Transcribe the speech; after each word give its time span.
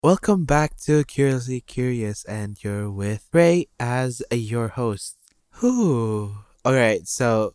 Welcome 0.00 0.44
back 0.44 0.76
to 0.82 1.02
Curiously 1.02 1.60
Curious, 1.60 2.24
and 2.26 2.56
you're 2.62 2.88
with 2.88 3.28
Ray 3.32 3.66
as 3.80 4.22
your 4.30 4.68
host. 4.68 5.16
Whew. 5.58 6.36
Alright, 6.64 7.08
so 7.08 7.54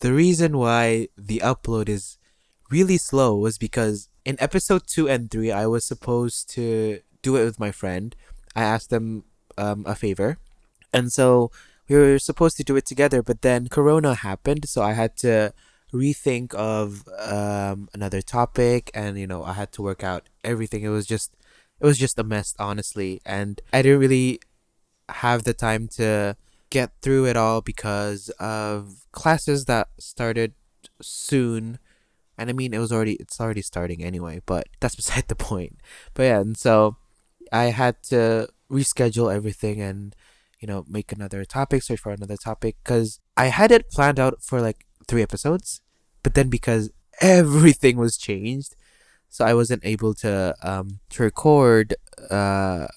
the 0.00 0.12
reason 0.12 0.58
why 0.58 1.08
the 1.16 1.38
upload 1.42 1.88
is 1.88 2.18
really 2.70 2.98
slow 2.98 3.34
was 3.34 3.56
because 3.56 4.10
in 4.26 4.36
episode 4.38 4.86
2 4.88 5.08
and 5.08 5.30
3, 5.30 5.52
I 5.52 5.66
was 5.66 5.86
supposed 5.86 6.50
to 6.50 7.00
do 7.22 7.36
it 7.36 7.46
with 7.46 7.58
my 7.58 7.72
friend. 7.72 8.14
I 8.54 8.60
asked 8.62 8.90
them 8.90 9.24
um, 9.56 9.84
a 9.86 9.94
favor. 9.94 10.36
And 10.92 11.10
so 11.10 11.50
we 11.88 11.96
were 11.96 12.18
supposed 12.18 12.58
to 12.58 12.62
do 12.62 12.76
it 12.76 12.84
together, 12.84 13.22
but 13.22 13.40
then 13.40 13.68
Corona 13.68 14.12
happened, 14.16 14.68
so 14.68 14.82
I 14.82 14.92
had 14.92 15.16
to 15.24 15.54
rethink 15.94 16.54
of 16.54 17.08
um, 17.18 17.88
another 17.94 18.22
topic 18.22 18.90
and 18.94 19.18
you 19.18 19.26
know 19.26 19.42
i 19.42 19.52
had 19.52 19.72
to 19.72 19.82
work 19.82 20.04
out 20.04 20.28
everything 20.44 20.82
it 20.82 20.88
was 20.88 21.04
just 21.04 21.34
it 21.80 21.86
was 21.86 21.98
just 21.98 22.18
a 22.18 22.24
mess 22.24 22.54
honestly 22.58 23.20
and 23.24 23.60
i 23.72 23.82
didn't 23.82 24.00
really 24.00 24.40
have 25.08 25.44
the 25.44 25.54
time 25.54 25.88
to 25.88 26.36
get 26.70 26.92
through 27.02 27.26
it 27.26 27.36
all 27.36 27.60
because 27.60 28.30
of 28.38 29.04
classes 29.12 29.64
that 29.66 29.88
started 29.98 30.54
soon. 31.02 31.78
And 32.38 32.48
i 32.48 32.52
mean 32.54 32.72
it 32.72 32.78
was 32.78 32.92
already 32.92 33.14
it's 33.14 33.40
already 33.40 33.60
starting 33.60 34.02
anyway 34.02 34.40
but 34.46 34.66
that's 34.80 34.96
beside 35.00 35.28
the 35.28 35.36
point. 35.36 35.80
But 36.14 36.22
yeah 36.22 36.40
and 36.40 36.56
so 36.56 36.96
i 37.52 37.64
had 37.64 38.02
to 38.04 38.48
reschedule 38.70 39.34
everything 39.34 39.80
and 39.80 40.14
you 40.60 40.68
know 40.68 40.84
make 40.88 41.12
another 41.12 41.44
topic 41.44 41.82
search 41.82 42.00
for 42.00 42.12
another 42.12 42.36
topic 42.36 42.76
because 42.84 43.18
i 43.36 43.46
had 43.46 43.72
it 43.72 43.90
planned 43.90 44.20
out 44.20 44.40
for 44.40 44.60
like 44.60 44.86
three 45.08 45.22
episodes 45.22 45.80
but 46.22 46.34
then 46.34 46.48
because 46.48 46.90
everything 47.20 47.96
was 47.96 48.16
changed 48.16 48.76
so 49.30 49.44
I 49.44 49.54
wasn't 49.54 49.84
able 49.84 50.12
to 50.14 50.54
um 50.62 51.00
to 51.10 51.22
record 51.22 51.94
uh 52.30 52.88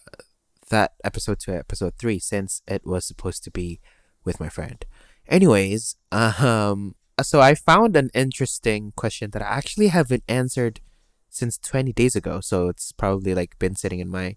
that 0.70 0.94
episode 1.04 1.40
to 1.42 1.56
episode 1.56 1.94
three 1.98 2.20
since 2.20 2.62
it 2.68 2.86
was 2.86 3.06
supposed 3.06 3.44
to 3.44 3.52
be 3.52 3.80
with 4.26 4.40
my 4.40 4.50
friend. 4.50 4.84
Anyways, 5.28 5.96
um 6.12 6.96
so 7.22 7.40
I 7.40 7.54
found 7.54 7.96
an 7.96 8.10
interesting 8.14 8.92
question 8.96 9.30
that 9.32 9.42
I 9.44 9.46
actually 9.46 9.88
haven't 9.88 10.24
answered 10.28 10.82
since 11.30 11.58
20 11.60 11.94
days 11.94 12.16
ago. 12.16 12.40
So 12.42 12.68
it's 12.70 12.92
probably 12.92 13.36
like 13.36 13.60
been 13.60 13.76
sitting 13.76 14.00
in 14.00 14.10
my 14.10 14.36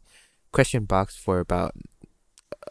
question 0.52 0.84
box 0.84 1.16
for 1.16 1.40
about 1.40 1.74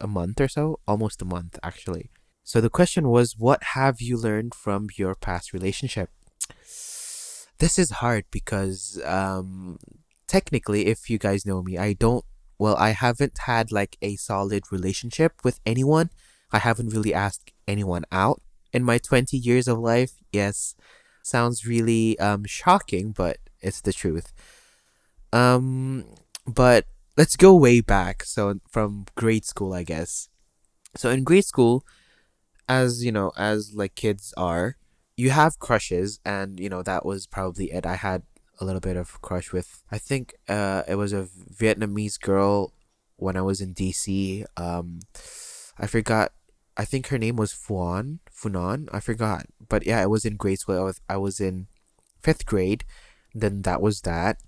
a 0.00 0.06
month 0.06 0.40
or 0.40 0.48
so, 0.48 0.78
almost 0.86 1.20
a 1.22 1.24
month 1.24 1.58
actually. 1.62 2.10
So 2.44 2.60
the 2.60 2.70
question 2.70 3.08
was 3.08 3.36
what 3.36 3.62
have 3.74 4.00
you 4.00 4.16
learned 4.16 4.54
from 4.54 4.86
your 4.96 5.16
past 5.16 5.52
relationship? 5.52 6.10
This 7.58 7.78
is 7.78 7.90
hard 7.90 8.24
because 8.30 9.00
um 9.04 9.78
technically 10.26 10.86
if 10.86 11.08
you 11.08 11.18
guys 11.18 11.46
know 11.46 11.62
me 11.62 11.78
i 11.78 11.92
don't 11.92 12.24
well 12.58 12.76
i 12.76 12.90
haven't 12.90 13.38
had 13.46 13.70
like 13.72 13.96
a 14.02 14.16
solid 14.16 14.64
relationship 14.70 15.32
with 15.44 15.60
anyone. 15.66 16.10
I 16.52 16.58
haven't 16.60 16.90
really 16.94 17.12
asked 17.12 17.52
anyone 17.66 18.04
out 18.12 18.40
in 18.72 18.84
my 18.84 18.98
20 18.98 19.36
years 19.36 19.66
of 19.68 19.78
life. 19.78 20.12
Yes 20.32 20.74
sounds 21.22 21.66
really 21.66 22.16
um 22.20 22.44
shocking 22.44 23.10
but 23.10 23.38
it's 23.60 23.80
the 23.80 23.92
truth. 23.92 24.32
Um 25.32 26.04
but 26.46 26.86
let's 27.16 27.36
go 27.36 27.54
way 27.54 27.80
back. 27.80 28.22
So 28.22 28.60
from 28.70 29.06
grade 29.16 29.44
school 29.44 29.74
i 29.74 29.82
guess. 29.82 30.28
So 30.94 31.10
in 31.10 31.24
grade 31.24 31.44
school 31.44 31.84
as 32.68 33.04
you 33.04 33.12
know 33.12 33.32
as 33.36 33.74
like 33.74 33.94
kids 33.94 34.32
are 34.36 34.76
you 35.16 35.30
have 35.30 35.58
crushes 35.58 36.20
and 36.24 36.60
you 36.60 36.68
know 36.68 36.82
that 36.82 37.04
was 37.04 37.26
probably 37.26 37.72
it. 37.72 37.86
I 37.86 37.96
had 37.96 38.22
a 38.60 38.64
little 38.64 38.80
bit 38.80 38.96
of 38.96 39.20
crush 39.22 39.52
with 39.52 39.82
i 39.90 39.98
think 39.98 40.34
uh 40.48 40.82
it 40.88 40.94
was 40.94 41.12
a 41.12 41.28
vietnamese 41.52 42.20
girl 42.20 42.72
when 43.16 43.36
i 43.36 43.42
was 43.42 43.60
in 43.60 43.74
dc 43.74 44.44
um 44.56 45.00
i 45.78 45.86
forgot 45.86 46.32
i 46.76 46.84
think 46.84 47.08
her 47.08 47.18
name 47.18 47.36
was 47.36 47.52
fuan 47.52 48.18
funan 48.30 48.88
i 48.92 49.00
forgot. 49.00 49.46
But 49.68 49.86
yeah 49.86 50.02
it 50.02 50.10
was 50.10 50.24
in 50.24 50.36
grade 50.36 50.58
school. 50.60 50.78
I 50.78 50.82
was, 50.84 51.00
I 51.08 51.16
was 51.16 51.40
in 51.40 51.66
fifth 52.22 52.46
grade. 52.46 52.84
Then 53.34 53.62
that 53.62 53.82
was 53.82 54.02
that. 54.02 54.38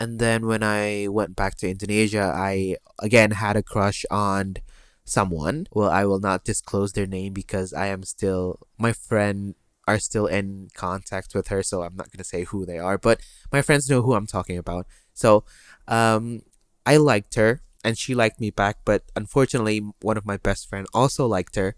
And 0.00 0.18
then 0.18 0.46
when 0.46 0.62
i 0.62 1.06
went 1.08 1.36
back 1.36 1.54
to 1.56 1.70
indonesia 1.70 2.32
i 2.34 2.76
again 2.98 3.32
had 3.32 3.56
a 3.56 3.62
crush 3.62 4.04
on 4.10 4.56
someone. 5.04 5.66
Well 5.72 5.90
i 5.90 6.04
will 6.04 6.20
not 6.20 6.44
disclose 6.44 6.92
their 6.92 7.06
name 7.06 7.32
because 7.32 7.72
i 7.72 7.86
am 7.86 8.02
still 8.02 8.58
my 8.78 8.92
friend 8.92 9.54
are 9.86 9.98
still 9.98 10.26
in 10.26 10.68
contact 10.74 11.34
with 11.34 11.48
her, 11.48 11.62
so 11.62 11.82
I'm 11.82 11.96
not 11.96 12.10
gonna 12.10 12.24
say 12.24 12.44
who 12.44 12.64
they 12.66 12.78
are, 12.78 12.98
but 12.98 13.20
my 13.52 13.62
friends 13.62 13.88
know 13.88 14.02
who 14.02 14.14
I'm 14.14 14.26
talking 14.26 14.58
about. 14.58 14.86
So, 15.12 15.44
um, 15.88 16.42
I 16.86 16.96
liked 16.96 17.34
her 17.34 17.62
and 17.82 17.98
she 17.98 18.14
liked 18.14 18.40
me 18.40 18.50
back, 18.50 18.78
but 18.84 19.02
unfortunately, 19.14 19.82
one 20.00 20.16
of 20.16 20.26
my 20.26 20.36
best 20.36 20.68
friend 20.68 20.86
also 20.94 21.26
liked 21.26 21.56
her 21.56 21.76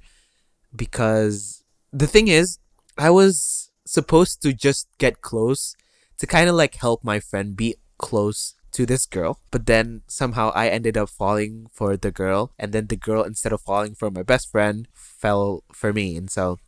because 0.74 1.64
the 1.92 2.06
thing 2.06 2.28
is, 2.28 2.58
I 2.98 3.10
was 3.10 3.70
supposed 3.84 4.42
to 4.42 4.52
just 4.52 4.88
get 4.98 5.20
close 5.20 5.74
to 6.18 6.26
kind 6.26 6.48
of 6.48 6.54
like 6.54 6.76
help 6.76 7.04
my 7.04 7.20
friend 7.20 7.56
be 7.56 7.76
close 7.98 8.54
to 8.72 8.84
this 8.84 9.06
girl, 9.06 9.40
but 9.50 9.66
then 9.66 10.02
somehow 10.06 10.50
I 10.54 10.68
ended 10.68 10.96
up 10.96 11.08
falling 11.08 11.66
for 11.72 11.96
the 11.96 12.10
girl, 12.10 12.52
and 12.58 12.72
then 12.72 12.88
the 12.88 12.96
girl, 12.96 13.22
instead 13.22 13.52
of 13.52 13.62
falling 13.62 13.94
for 13.94 14.10
my 14.10 14.22
best 14.22 14.50
friend, 14.50 14.86
fell 14.92 15.64
for 15.72 15.92
me, 15.92 16.16
and 16.16 16.30
so 16.30 16.58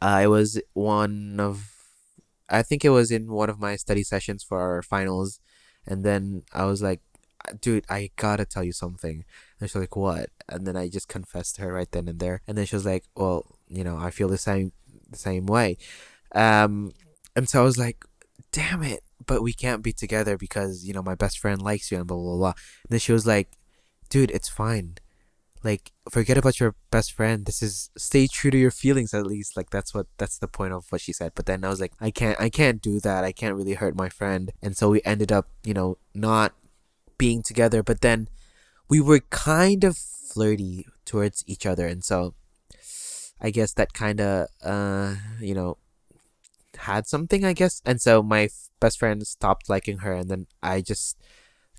uh, 0.00 0.20
it 0.22 0.28
was 0.28 0.60
one 0.74 1.38
of, 1.38 1.72
I 2.48 2.62
think 2.62 2.84
it 2.84 2.90
was 2.90 3.10
in 3.10 3.30
one 3.30 3.50
of 3.50 3.58
my 3.58 3.76
study 3.76 4.02
sessions 4.02 4.42
for 4.42 4.60
our 4.60 4.82
finals, 4.82 5.40
and 5.86 6.04
then 6.04 6.42
I 6.52 6.64
was 6.64 6.82
like, 6.82 7.00
dude, 7.60 7.84
I 7.88 8.10
gotta 8.16 8.44
tell 8.44 8.64
you 8.64 8.72
something. 8.72 9.24
And 9.60 9.68
she's 9.68 9.76
like, 9.76 9.96
what? 9.96 10.30
And 10.48 10.66
then 10.66 10.76
I 10.76 10.88
just 10.88 11.08
confessed 11.08 11.56
to 11.56 11.62
her 11.62 11.72
right 11.72 11.90
then 11.90 12.08
and 12.08 12.20
there. 12.20 12.42
And 12.46 12.58
then 12.58 12.66
she 12.66 12.76
was 12.76 12.84
like, 12.84 13.04
well, 13.14 13.46
you 13.68 13.84
know, 13.84 13.96
I 13.96 14.10
feel 14.10 14.28
the 14.28 14.38
same, 14.38 14.72
the 15.08 15.18
same 15.18 15.46
way. 15.46 15.78
Um, 16.34 16.92
and 17.34 17.48
so 17.48 17.60
I 17.60 17.64
was 17.64 17.78
like, 17.78 18.04
damn 18.52 18.82
it, 18.82 19.02
but 19.24 19.42
we 19.42 19.52
can't 19.52 19.82
be 19.82 19.92
together 19.92 20.36
because 20.36 20.84
you 20.84 20.92
know 20.92 21.02
my 21.02 21.14
best 21.14 21.38
friend 21.38 21.60
likes 21.60 21.90
you 21.90 21.98
and 21.98 22.06
blah 22.06 22.16
blah 22.16 22.36
blah. 22.36 22.48
And 22.48 22.90
then 22.90 23.00
she 23.00 23.12
was 23.12 23.26
like, 23.26 23.52
dude, 24.08 24.30
it's 24.30 24.48
fine 24.48 24.96
like 25.64 25.92
forget 26.10 26.38
about 26.38 26.60
your 26.60 26.74
best 26.90 27.12
friend. 27.12 27.44
This 27.44 27.62
is 27.62 27.90
stay 27.96 28.26
true 28.26 28.50
to 28.50 28.58
your 28.58 28.70
feelings 28.70 29.12
at 29.14 29.26
least. 29.26 29.56
Like 29.56 29.70
that's 29.70 29.92
what 29.92 30.06
that's 30.16 30.38
the 30.38 30.48
point 30.48 30.72
of 30.72 30.86
what 30.90 31.00
she 31.00 31.12
said. 31.12 31.32
But 31.34 31.46
then 31.46 31.64
i 31.64 31.68
was 31.68 31.80
like 31.80 31.92
i 32.00 32.10
can't 32.10 32.40
i 32.40 32.48
can't 32.48 32.80
do 32.80 33.00
that. 33.00 33.24
I 33.24 33.32
can't 33.32 33.56
really 33.56 33.74
hurt 33.74 33.96
my 33.96 34.08
friend. 34.08 34.52
And 34.62 34.76
so 34.76 34.90
we 34.90 35.00
ended 35.04 35.32
up 35.32 35.48
you 35.64 35.74
know 35.74 35.98
not 36.14 36.54
being 37.18 37.42
together. 37.42 37.82
But 37.82 38.00
then 38.00 38.28
we 38.88 39.00
were 39.00 39.20
kind 39.30 39.84
of 39.84 39.96
flirty 39.96 40.86
towards 41.04 41.44
each 41.46 41.66
other. 41.66 41.86
And 41.86 42.04
so 42.04 42.34
i 43.40 43.50
guess 43.50 43.72
that 43.72 43.92
kind 43.92 44.20
of 44.20 44.48
uh 44.64 45.14
you 45.40 45.54
know 45.54 45.78
had 46.76 47.06
something 47.06 47.44
i 47.44 47.52
guess. 47.52 47.82
And 47.84 48.00
so 48.00 48.22
my 48.22 48.44
f- 48.44 48.68
best 48.80 48.98
friend 48.98 49.26
stopped 49.26 49.68
liking 49.68 49.98
her. 49.98 50.12
And 50.12 50.30
then 50.30 50.46
i 50.62 50.80
just 50.80 51.18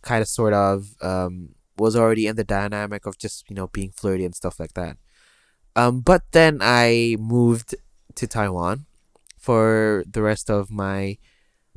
kind 0.01 0.21
of 0.21 0.27
sort 0.27 0.53
of 0.53 0.95
um 1.01 1.55
was 1.79 1.95
already 1.95 2.27
in 2.27 2.35
the 2.35 2.43
dynamic 2.43 3.05
of 3.05 3.17
just 3.17 3.49
you 3.49 3.55
know 3.55 3.67
being 3.67 3.91
flirty 3.91 4.25
and 4.25 4.35
stuff 4.35 4.59
like 4.59 4.73
that. 4.73 4.97
Um, 5.75 6.01
but 6.01 6.23
then 6.31 6.59
I 6.61 7.15
moved 7.19 7.75
to 8.15 8.27
Taiwan 8.27 8.85
for 9.37 10.03
the 10.09 10.21
rest 10.21 10.49
of 10.49 10.69
my 10.69 11.17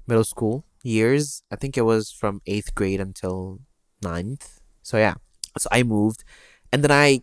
middle 0.07 0.25
school 0.25 0.65
years. 0.83 1.43
I 1.51 1.57
think 1.57 1.77
it 1.77 1.83
was 1.83 2.11
from 2.11 2.43
eighth 2.47 2.75
grade 2.75 3.01
until 3.01 3.61
ninth. 4.03 4.61
So 4.83 4.99
yeah, 4.99 5.15
so 5.59 5.69
I 5.71 5.83
moved, 5.83 6.25
and 6.73 6.83
then 6.83 6.91
I 6.91 7.23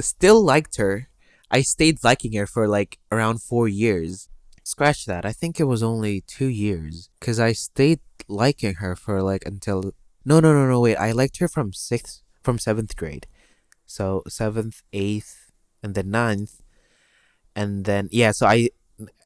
still 0.00 0.42
liked 0.42 0.76
her. 0.76 1.08
I 1.50 1.62
stayed 1.62 2.04
liking 2.04 2.34
her 2.34 2.46
for 2.46 2.68
like 2.68 2.98
around 3.10 3.42
four 3.42 3.68
years. 3.68 4.28
Scratch 4.64 5.06
that. 5.06 5.24
I 5.24 5.32
think 5.32 5.58
it 5.58 5.64
was 5.64 5.82
only 5.82 6.20
two 6.22 6.48
years 6.48 7.08
because 7.18 7.40
I 7.40 7.52
stayed 7.52 8.00
liking 8.28 8.74
her 8.74 8.94
for 8.94 9.22
like 9.22 9.46
until 9.46 9.94
no, 10.28 10.40
no, 10.40 10.52
no, 10.52 10.64
no. 10.68 10.80
Wait, 10.80 10.96
I 10.96 11.12
liked 11.12 11.38
her 11.38 11.48
from 11.48 11.72
sixth, 11.72 12.22
from 12.44 12.58
seventh 12.58 12.94
grade. 13.00 13.26
So 13.86 14.22
seventh, 14.28 14.82
eighth, 14.92 15.52
and 15.82 15.94
then 15.96 16.10
ninth, 16.10 16.60
and 17.56 17.84
then 17.88 18.08
yeah. 18.12 18.32
So 18.32 18.46
I, 18.46 18.68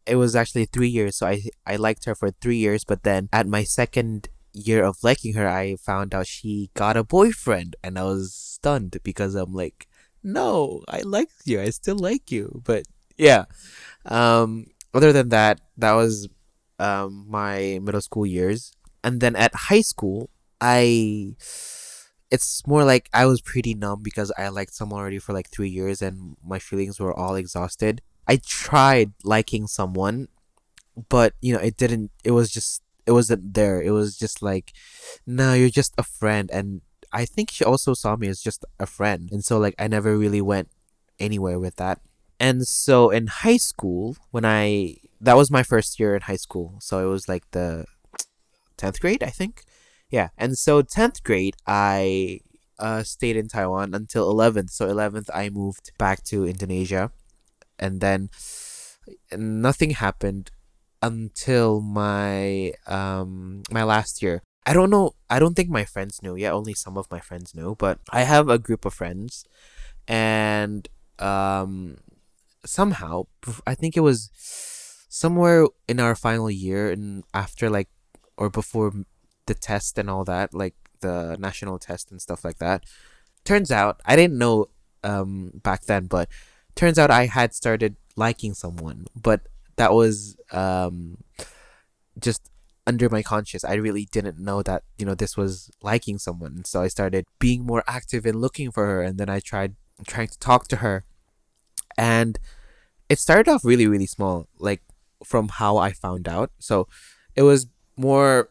it 0.07 0.17
was 0.17 0.37
actually 0.37 0.67
three 0.67 0.89
years. 0.99 1.17
So 1.17 1.27
I 1.27 1.43
I 1.67 1.75
liked 1.77 2.05
her 2.07 2.15
for 2.15 2.31
three 2.31 2.59
years, 2.67 2.85
but 2.85 3.03
then 3.03 3.29
at 3.33 3.47
my 3.47 3.65
second 3.65 4.29
year 4.53 4.85
of 4.85 5.03
liking 5.03 5.35
her, 5.35 5.49
I 5.49 5.77
found 5.77 6.15
out 6.15 6.27
she 6.29 6.71
got 6.75 6.97
a 6.97 7.03
boyfriend, 7.05 7.75
and 7.83 7.99
I 7.99 8.05
was 8.05 8.33
stunned 8.35 8.95
because 9.03 9.35
I'm 9.35 9.53
like, 9.53 9.89
no, 10.23 10.83
I 10.87 11.01
like 11.03 11.31
you. 11.45 11.61
I 11.61 11.71
still 11.71 11.99
like 11.99 12.31
you, 12.31 12.63
but 12.65 12.85
yeah. 13.19 13.45
Um. 14.07 14.67
Other 14.95 15.13
than 15.13 15.31
that, 15.31 15.59
that 15.79 15.95
was 15.97 16.29
um 16.79 17.27
my 17.29 17.81
middle 17.83 18.05
school 18.05 18.27
years, 18.27 18.73
and 19.03 19.21
then 19.21 19.35
at 19.35 19.55
high 19.73 19.81
school, 19.81 20.29
I 20.63 21.35
it's 22.31 22.65
more 22.67 22.85
like 22.85 23.11
I 23.13 23.27
was 23.27 23.43
pretty 23.43 23.75
numb 23.75 24.03
because 24.03 24.33
I 24.39 24.49
liked 24.49 24.73
someone 24.73 25.01
already 25.01 25.19
for 25.19 25.33
like 25.33 25.51
three 25.51 25.69
years 25.69 26.01
and 26.01 26.37
my 26.43 26.61
feelings 26.61 27.01
were 27.01 27.13
all 27.13 27.35
exhausted. 27.35 28.01
I 28.29 28.37
tried 28.37 29.13
liking 29.25 29.67
someone, 29.67 30.29
but 31.09 31.35
you 31.43 31.53
know, 31.53 31.59
it 31.59 31.77
didn't 31.77 32.13
it 32.23 32.31
was 32.31 32.49
just 32.51 32.81
it 33.07 33.11
wasn't 33.11 33.55
there. 33.55 33.83
It 33.83 33.91
was 33.91 34.17
just 34.17 34.41
like, 34.41 34.73
no, 35.27 35.53
you're 35.53 35.69
just 35.69 35.95
a 35.99 36.05
friend 36.05 36.49
and 36.53 36.81
I 37.13 37.25
think 37.27 37.51
she 37.51 37.65
also 37.65 37.93
saw 37.93 38.15
me 38.15 38.29
as 38.29 38.41
just 38.41 38.65
a 38.79 38.87
friend. 38.87 39.29
And 39.33 39.45
so 39.45 39.59
like 39.59 39.75
I 39.81 39.89
never 39.89 40.17
really 40.17 40.41
went 40.41 40.69
anywhere 41.19 41.59
with 41.59 41.77
that. 41.77 42.01
And 42.39 42.67
so 42.67 43.11
in 43.11 43.27
high 43.27 43.59
school, 43.59 44.17
when 44.31 44.45
I 44.45 44.99
that 45.21 45.37
was 45.37 45.51
my 45.51 45.65
first 45.65 45.99
year 45.99 46.15
in 46.15 46.23
high 46.23 46.37
school. 46.37 46.77
So 46.81 47.05
it 47.05 47.11
was 47.11 47.29
like 47.29 47.51
the 47.51 47.87
10th 48.79 49.01
grade, 49.01 49.23
I 49.23 49.31
think. 49.31 49.65
Yeah. 50.13 50.29
And 50.37 50.57
so 50.59 50.83
10th 50.83 51.25
grade, 51.25 51.57
I 51.67 52.41
uh, 52.79 53.03
stayed 53.03 53.37
in 53.37 53.49
Taiwan 53.49 53.95
until 53.95 54.31
11th. 54.31 54.71
So 54.71 54.87
11th, 54.87 55.31
I 55.35 55.49
moved 55.49 55.91
back 55.99 56.23
to 56.25 56.47
Indonesia. 56.47 57.11
And 57.79 58.01
then 58.01 58.29
nothing 59.37 59.91
happened 59.91 60.53
until 61.03 61.81
my 61.81 62.73
um 62.87 63.63
my 63.71 63.83
last 63.83 64.23
year. 64.23 64.43
I 64.65 64.73
don't 64.73 64.91
know. 64.91 65.17
I 65.29 65.41
don't 65.41 65.55
think 65.55 65.71
my 65.71 65.85
friends 65.85 66.23
knew. 66.23 66.37
Yeah, 66.37 66.53
only 66.53 66.75
some 66.75 66.97
of 66.97 67.11
my 67.11 67.19
friends 67.19 67.55
knew. 67.55 67.75
But 67.75 67.99
I 68.11 68.23
have 68.23 68.49
a 68.49 68.61
group 68.61 68.85
of 68.85 68.95
friends, 68.95 69.45
and 70.07 70.87
um, 71.19 71.99
somehow 72.65 73.27
I 73.67 73.75
think 73.75 73.97
it 73.97 74.07
was 74.07 74.31
somewhere 75.11 75.67
in 75.89 75.99
our 75.99 76.15
final 76.15 76.51
year 76.51 76.91
and 76.91 77.25
after 77.35 77.69
like 77.69 77.89
or 78.37 78.51
before 78.51 78.93
the 79.47 79.55
test 79.55 79.99
and 79.99 80.09
all 80.09 80.25
that, 80.25 80.55
like 80.55 80.75
the 81.01 81.37
national 81.39 81.79
test 81.79 82.11
and 82.11 82.21
stuff 82.21 82.45
like 82.45 82.59
that. 82.59 82.85
Turns 83.45 83.71
out 83.71 84.01
I 84.05 84.17
didn't 84.17 84.39
know 84.39 84.67
um 85.05 85.53
back 85.63 85.85
then, 85.85 86.07
but 86.07 86.29
turns 86.75 86.99
out 86.99 87.11
I 87.11 87.27
had 87.27 87.55
started 87.55 87.97
liking 88.17 88.55
someone, 88.55 89.07
but 89.21 89.43
that 89.77 89.93
was 89.93 90.37
um 90.53 91.19
just 92.19 92.51
under 92.87 93.09
my 93.09 93.23
conscious. 93.23 93.65
I 93.65 93.75
really 93.75 94.07
didn't 94.07 94.39
know 94.39 94.63
that, 94.63 94.83
you 94.99 95.07
know, 95.07 95.15
this 95.15 95.37
was 95.37 95.71
liking 95.83 96.19
someone. 96.19 96.65
So 96.65 96.83
I 96.83 96.89
started 96.89 97.27
being 97.39 97.65
more 97.65 97.85
active 97.87 98.27
in 98.27 98.39
looking 98.39 98.71
for 98.71 98.87
her 98.87 99.03
and 99.03 99.19
then 99.19 99.29
I 99.29 99.41
tried 99.41 99.77
trying 100.07 100.29
to 100.29 100.39
talk 100.39 100.69
to 100.69 100.77
her. 100.77 101.05
And 101.97 102.39
it 103.09 103.19
started 103.19 103.49
off 103.51 103.65
really, 103.65 103.87
really 103.87 104.07
small, 104.07 104.49
like 104.59 104.83
from 105.25 105.49
how 105.49 105.77
I 105.77 105.93
found 105.93 106.27
out. 106.27 106.51
So 106.59 106.89
it 107.37 107.43
was 107.43 107.67
more 107.97 108.49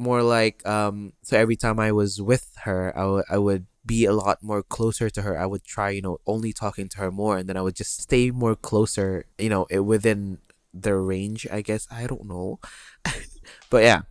more 0.00 0.22
like 0.22 0.66
um 0.66 1.12
so 1.22 1.36
every 1.36 1.56
time 1.56 1.78
I 1.78 1.92
was 1.92 2.20
with 2.22 2.48
her, 2.64 2.92
I, 2.96 3.00
w- 3.02 3.24
I 3.30 3.38
would 3.38 3.66
be 3.84 4.04
a 4.04 4.12
lot 4.12 4.42
more 4.42 4.62
closer 4.62 5.10
to 5.10 5.22
her. 5.22 5.38
I 5.38 5.46
would 5.46 5.64
try, 5.64 5.90
you 5.90 6.02
know, 6.02 6.18
only 6.26 6.52
talking 6.52 6.88
to 6.90 6.98
her 6.98 7.10
more 7.10 7.36
and 7.38 7.48
then 7.48 7.56
I 7.56 7.62
would 7.62 7.76
just 7.76 8.00
stay 8.00 8.30
more 8.30 8.54
closer, 8.56 9.24
you 9.38 9.48
know, 9.48 9.66
it, 9.70 9.80
within 9.80 10.38
the 10.72 10.94
range, 10.96 11.46
I 11.50 11.60
guess. 11.62 11.86
I 11.90 12.06
don't 12.06 12.26
know. 12.26 12.60
but 13.70 13.82
yeah. 13.84 14.02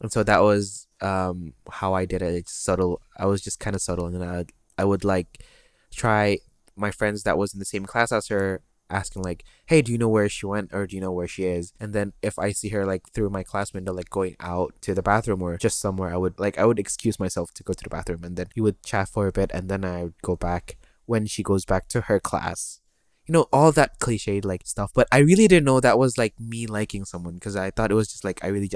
And 0.00 0.12
so 0.12 0.22
that 0.24 0.42
was 0.42 0.86
um 1.00 1.54
how 1.70 1.94
I 1.94 2.04
did 2.06 2.22
it. 2.22 2.34
It's 2.34 2.52
subtle. 2.52 3.00
I 3.16 3.26
was 3.26 3.40
just 3.42 3.60
kind 3.60 3.76
of 3.76 3.82
subtle 3.82 4.06
and 4.06 4.20
then 4.20 4.28
I 4.28 4.44
I 4.78 4.84
would 4.84 5.04
like 5.04 5.44
try 5.92 6.38
my 6.76 6.90
friends 6.90 7.22
that 7.22 7.38
was 7.38 7.54
in 7.54 7.60
the 7.60 7.64
same 7.64 7.86
class 7.86 8.12
as 8.12 8.28
her 8.28 8.62
asking 8.90 9.22
like, 9.22 9.44
"Hey, 9.66 9.82
do 9.82 9.92
you 9.92 9.98
know 9.98 10.08
where 10.08 10.28
she 10.28 10.46
went 10.46 10.72
or 10.72 10.86
do 10.86 10.96
you 10.96 11.00
know 11.00 11.12
where 11.12 11.28
she 11.28 11.44
is?" 11.44 11.72
And 11.80 11.92
then 11.92 12.12
if 12.22 12.38
I 12.38 12.52
see 12.52 12.70
her 12.70 12.86
like 12.86 13.10
through 13.12 13.30
my 13.30 13.42
class 13.42 13.72
window 13.72 13.92
like 13.92 14.10
going 14.10 14.36
out 14.40 14.74
to 14.82 14.94
the 14.94 15.02
bathroom 15.02 15.42
or 15.42 15.56
just 15.56 15.80
somewhere, 15.80 16.12
I 16.12 16.16
would 16.16 16.38
like 16.38 16.58
I 16.58 16.64
would 16.64 16.78
excuse 16.78 17.18
myself 17.18 17.52
to 17.54 17.62
go 17.62 17.72
to 17.72 17.84
the 17.84 17.90
bathroom 17.90 18.24
and 18.24 18.36
then 18.36 18.48
he 18.54 18.60
would 18.60 18.82
chat 18.82 19.08
for 19.08 19.26
a 19.26 19.32
bit 19.32 19.50
and 19.54 19.68
then 19.68 19.84
I 19.84 20.04
would 20.04 20.22
go 20.22 20.36
back 20.36 20.76
when 21.06 21.26
she 21.26 21.42
goes 21.42 21.64
back 21.64 21.88
to 21.88 22.02
her 22.02 22.20
class. 22.20 22.80
You 23.26 23.32
know, 23.32 23.46
all 23.52 23.72
that 23.72 23.98
cliched 24.00 24.44
like 24.44 24.66
stuff, 24.66 24.92
but 24.94 25.08
I 25.10 25.18
really 25.18 25.48
didn't 25.48 25.64
know 25.64 25.80
that 25.80 25.98
was 25.98 26.18
like 26.18 26.38
me 26.38 26.66
liking 26.66 27.04
someone 27.04 27.34
because 27.34 27.56
I 27.56 27.70
thought 27.70 27.90
it 27.90 27.94
was 27.94 28.08
just 28.08 28.24
like 28.24 28.44
I 28.44 28.48
really 28.48 28.70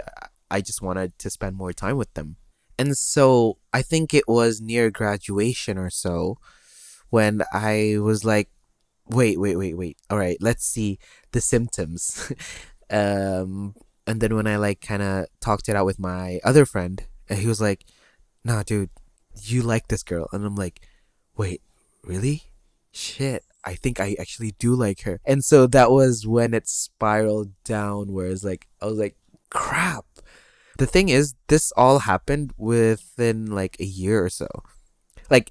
I 0.50 0.60
just 0.60 0.82
wanted 0.82 1.18
to 1.18 1.30
spend 1.30 1.56
more 1.56 1.72
time 1.72 1.96
with 1.96 2.12
them. 2.14 2.36
And 2.78 2.96
so 2.96 3.58
I 3.72 3.82
think 3.82 4.14
it 4.14 4.28
was 4.28 4.60
near 4.60 4.90
graduation 4.90 5.76
or 5.78 5.90
so 5.90 6.38
when 7.10 7.42
I 7.52 7.96
was 8.00 8.24
like, 8.24 8.50
wait, 9.08 9.38
wait, 9.38 9.56
wait, 9.56 9.76
wait. 9.76 9.98
All 10.10 10.18
right, 10.18 10.36
let's 10.40 10.64
see 10.64 10.98
the 11.32 11.40
symptoms. 11.40 12.32
um, 12.90 13.74
and 14.06 14.20
then 14.20 14.34
when 14.34 14.46
I 14.46 14.56
like 14.56 14.80
kind 14.80 15.02
of 15.02 15.26
talked 15.40 15.68
it 15.68 15.76
out 15.76 15.86
with 15.86 15.98
my 15.98 16.40
other 16.44 16.64
friend, 16.64 17.02
and 17.28 17.38
he 17.38 17.46
was 17.46 17.60
like, 17.60 17.84
"Nah, 18.44 18.62
dude, 18.62 18.90
you 19.42 19.62
like 19.62 19.88
this 19.88 20.02
girl," 20.02 20.28
and 20.32 20.44
I'm 20.44 20.56
like, 20.56 20.86
"Wait, 21.36 21.62
really? 22.04 22.44
Shit." 22.92 23.44
I 23.64 23.74
think 23.74 24.00
I 24.00 24.16
actually 24.18 24.52
do 24.52 24.74
like 24.74 25.02
her. 25.02 25.20
And 25.26 25.44
so 25.44 25.66
that 25.66 25.90
was 25.90 26.26
when 26.26 26.54
it 26.54 26.68
spiraled 26.68 27.52
down 27.64 28.12
where 28.12 28.26
it's 28.26 28.44
like 28.44 28.66
I 28.80 28.86
was 28.86 28.98
like, 28.98 29.16
crap. 29.50 30.06
The 30.78 30.86
thing 30.86 31.08
is, 31.08 31.34
this 31.48 31.72
all 31.76 31.98
happened 32.00 32.52
within 32.56 33.50
like 33.50 33.76
a 33.80 33.84
year 33.84 34.24
or 34.24 34.30
so. 34.30 34.46
Like 35.28 35.50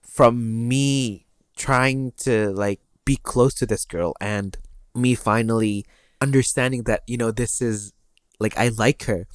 from 0.00 0.68
me 0.68 1.26
trying 1.56 2.12
to 2.18 2.50
like 2.52 2.80
be 3.08 3.16
close 3.16 3.54
to 3.54 3.64
this 3.64 3.86
girl 3.86 4.12
and 4.20 4.58
me 4.94 5.14
finally 5.14 5.86
understanding 6.20 6.82
that 6.82 7.00
you 7.06 7.16
know 7.16 7.30
this 7.30 7.62
is 7.62 7.94
like 8.38 8.54
I 8.58 8.68
like 8.68 9.04
her. 9.04 9.26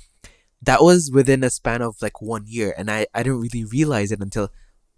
That 0.62 0.82
was 0.82 1.10
within 1.12 1.44
a 1.44 1.50
span 1.50 1.82
of 1.82 1.96
like 2.00 2.22
one 2.22 2.46
year 2.46 2.76
and 2.78 2.90
I, 2.90 3.08
I 3.16 3.24
didn't 3.24 3.42
really 3.42 3.66
realize 3.66 4.12
it 4.12 4.22
until 4.22 4.50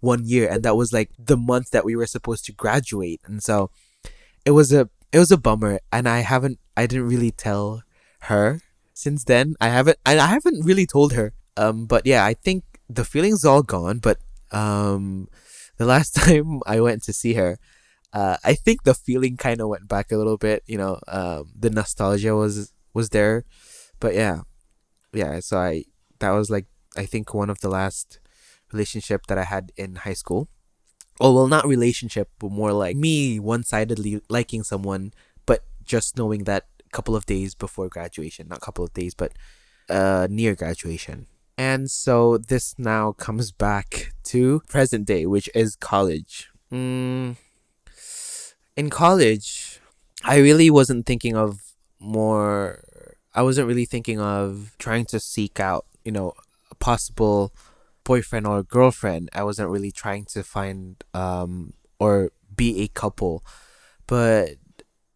one 0.01 0.25
year 0.25 0.48
and 0.51 0.62
that 0.63 0.75
was 0.75 0.92
like 0.92 1.10
the 1.18 1.38
month 1.38 1.72
that 1.72 1.86
we 1.86 1.95
were 1.95 2.06
supposed 2.06 2.44
to 2.45 2.51
graduate 2.51 3.22
and 3.25 3.42
so 3.42 3.72
it 4.45 4.51
was 4.51 4.72
a 4.74 4.89
it 5.13 5.19
was 5.19 5.31
a 5.31 5.38
bummer 5.38 5.80
and 5.92 6.07
I 6.07 6.19
haven't 6.19 6.60
I 6.75 6.86
didn't 6.86 7.07
really 7.07 7.31
tell 7.31 7.81
her 8.30 8.60
since 8.94 9.24
then. 9.24 9.56
I 9.62 9.69
haven't 9.69 9.98
I, 10.06 10.19
I 10.19 10.28
haven't 10.28 10.66
really 10.66 10.86
told 10.86 11.13
her 11.13 11.31
um 11.56 11.86
but 11.86 12.06
yeah 12.06 12.25
I 12.25 12.33
think 12.33 12.66
the 12.89 13.06
feeling's 13.06 13.45
all 13.45 13.63
gone 13.63 14.00
but 14.00 14.18
um 14.51 15.30
the 15.78 15.86
last 15.86 16.12
time 16.21 16.60
I 16.68 16.81
went 16.81 17.04
to 17.04 17.13
see 17.13 17.36
her 17.36 17.57
uh, 18.13 18.38
I 18.44 18.54
think 18.54 18.84
the 18.84 18.94
feeling 18.94 19.38
kind 19.38 19.62
of 19.62 19.68
went 19.69 19.88
back 19.88 20.12
a 20.12 20.18
little 20.18 20.38
bit. 20.38 20.63
You 20.68 20.78
know, 20.78 21.00
um, 21.07 21.52
the 21.57 21.69
nostalgia 21.69 22.36
was 22.36 22.74
was 22.94 23.10
there, 23.10 23.44
but 24.00 24.13
yeah, 24.13 24.42
yeah. 25.13 25.40
So 25.40 25.57
I 25.57 25.86
that 26.19 26.31
was 26.31 26.50
like 26.50 26.68
I 26.96 27.06
think 27.06 27.34
one 27.34 27.50
of 27.50 27.60
the 27.60 27.69
last 27.69 28.19
relationship 28.72 29.28
that 29.28 29.38
I 29.38 29.44
had 29.44 29.72
in 29.78 29.96
high 29.96 30.13
school. 30.13 30.50
Oh 31.19 31.34
well, 31.34 31.48
not 31.48 31.68
relationship, 31.68 32.30
but 32.40 32.52
more 32.52 32.74
like 32.74 32.98
me 32.98 33.40
one-sidedly 33.40 34.22
liking 34.30 34.63
someone, 34.63 35.13
but 35.46 35.63
just 35.84 36.18
knowing 36.18 36.44
that 36.44 36.66
a 36.86 36.90
couple 36.90 37.16
of 37.16 37.25
days 37.25 37.56
before 37.56 37.88
graduation, 37.88 38.48
not 38.50 38.62
couple 38.62 38.84
of 38.84 38.94
days, 38.94 39.13
but 39.13 39.31
uh 39.90 40.28
near 40.30 40.56
graduation. 40.56 41.28
And 41.57 41.90
so 41.90 42.38
this 42.38 42.75
now 42.78 43.13
comes 43.13 43.52
back 43.52 44.13
to 44.25 44.62
present 44.68 45.06
day, 45.06 45.25
which 45.25 45.50
is 45.56 45.78
college. 45.78 46.50
Mm, 46.71 47.38
in 48.75 48.89
college, 48.89 49.79
I 50.23 50.37
really 50.37 50.69
wasn't 50.69 51.05
thinking 51.05 51.35
of 51.35 51.61
more. 51.99 52.83
I 53.33 53.41
wasn't 53.41 53.67
really 53.67 53.85
thinking 53.85 54.19
of 54.19 54.75
trying 54.79 55.05
to 55.05 55.19
seek 55.19 55.59
out, 55.59 55.85
you 56.03 56.11
know, 56.11 56.33
a 56.71 56.75
possible 56.75 57.53
boyfriend 58.03 58.47
or 58.47 58.63
girlfriend. 58.63 59.29
I 59.33 59.44
wasn't 59.44 59.69
really 59.69 59.91
trying 59.91 60.25
to 60.25 60.44
find 60.44 61.03
um 61.13 61.73
or 61.99 62.31
be 62.55 62.81
a 62.81 62.87
couple. 62.87 63.44
But 64.07 64.55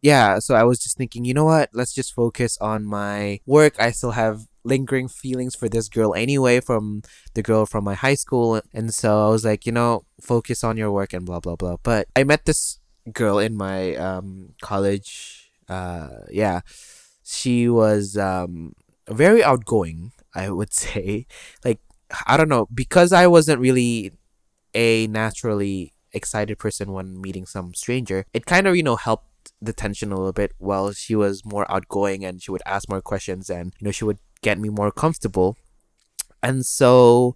yeah, 0.01 0.39
so 0.39 0.55
I 0.55 0.63
was 0.63 0.79
just 0.79 0.97
thinking, 0.97 1.25
you 1.25 1.33
know 1.33 1.45
what? 1.45 1.69
Let's 1.73 1.93
just 1.93 2.13
focus 2.13 2.57
on 2.61 2.85
my 2.85 3.41
work. 3.45 3.75
I 3.79 3.91
still 3.91 4.11
have 4.11 4.47
lingering 4.63 5.07
feelings 5.07 5.55
for 5.55 5.69
this 5.69 5.89
girl 5.89 6.13
anyway 6.13 6.59
from 6.59 7.01
the 7.33 7.41
girl 7.41 7.65
from 7.65 7.83
my 7.83 7.95
high 7.95 8.15
school. 8.15 8.61
And 8.73 8.93
so 8.93 9.27
I 9.27 9.29
was 9.29 9.43
like, 9.45 9.65
you 9.65 9.71
know, 9.71 10.05
focus 10.21 10.63
on 10.63 10.77
your 10.77 10.91
work 10.91 11.13
and 11.13 11.25
blah, 11.25 11.39
blah, 11.39 11.55
blah. 11.55 11.77
But 11.83 12.07
I 12.15 12.23
met 12.23 12.45
this 12.45 12.78
girl 13.12 13.39
in 13.39 13.56
my 13.56 13.96
um, 13.96 14.53
college. 14.62 15.51
Uh, 15.68 16.25
yeah, 16.32 16.62
she 17.24 17.70
was 17.70 18.18
um, 18.18 18.74
very 19.08 19.44
outgoing. 19.44 20.12
I 20.34 20.50
would 20.50 20.74
say, 20.84 21.25
like 21.63 21.79
I 22.27 22.38
don't 22.38 22.50
know, 22.50 22.68
because 22.74 23.13
I 23.13 23.27
wasn't 23.27 23.62
really 23.62 24.13
a 24.74 25.08
naturally 25.08 25.94
excited 26.12 26.58
person 26.58 26.91
when 26.91 27.22
meeting 27.22 27.46
some 27.46 27.74
stranger. 27.74 28.25
It 28.34 28.46
kind 28.46 28.68
of 28.68 28.75
you 28.75 28.84
know 28.84 28.96
helped 28.96 29.51
the 29.62 29.74
tension 29.74 30.12
a 30.12 30.18
little 30.18 30.34
bit. 30.34 30.53
While 30.58 30.91
she 30.94 31.15
was 31.15 31.46
more 31.46 31.70
outgoing 31.72 32.25
and 32.25 32.41
she 32.41 32.51
would 32.51 32.63
ask 32.65 32.89
more 32.89 33.01
questions, 33.01 33.50
and 33.50 33.74
you 33.79 33.86
know 33.86 33.91
she 33.91 34.06
would 34.06 34.20
get 34.41 34.60
me 34.60 34.70
more 34.70 34.91
comfortable. 34.91 35.58
And 36.41 36.65
so, 36.65 37.36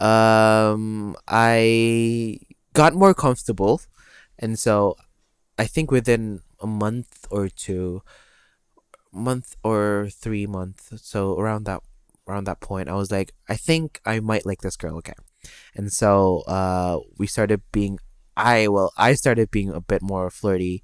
um, 0.00 1.16
I 1.28 2.38
got 2.72 2.94
more 2.94 3.12
comfortable, 3.12 3.80
and 4.38 4.58
so 4.58 4.96
I 5.58 5.66
think 5.66 5.90
within 5.90 6.40
a 6.60 6.66
month 6.66 7.26
or 7.30 7.48
two, 7.48 8.02
month 9.12 9.56
or 9.64 10.08
three 10.10 10.46
months, 10.46 10.92
so 11.02 11.38
around 11.38 11.64
that 11.64 11.82
around 12.26 12.44
that 12.44 12.60
point, 12.60 12.88
I 12.88 12.94
was 12.94 13.10
like, 13.10 13.32
I 13.48 13.56
think 13.56 14.00
I 14.04 14.20
might 14.20 14.46
like 14.46 14.60
this 14.60 14.76
girl 14.76 14.98
again, 14.98 15.22
and 15.74 15.92
so 15.92 16.42
uh, 16.46 16.98
we 17.18 17.26
started 17.26 17.62
being, 17.72 17.98
I 18.36 18.68
well, 18.68 18.92
I 18.96 19.14
started 19.14 19.50
being 19.50 19.70
a 19.70 19.80
bit 19.80 20.02
more 20.02 20.30
flirty, 20.30 20.82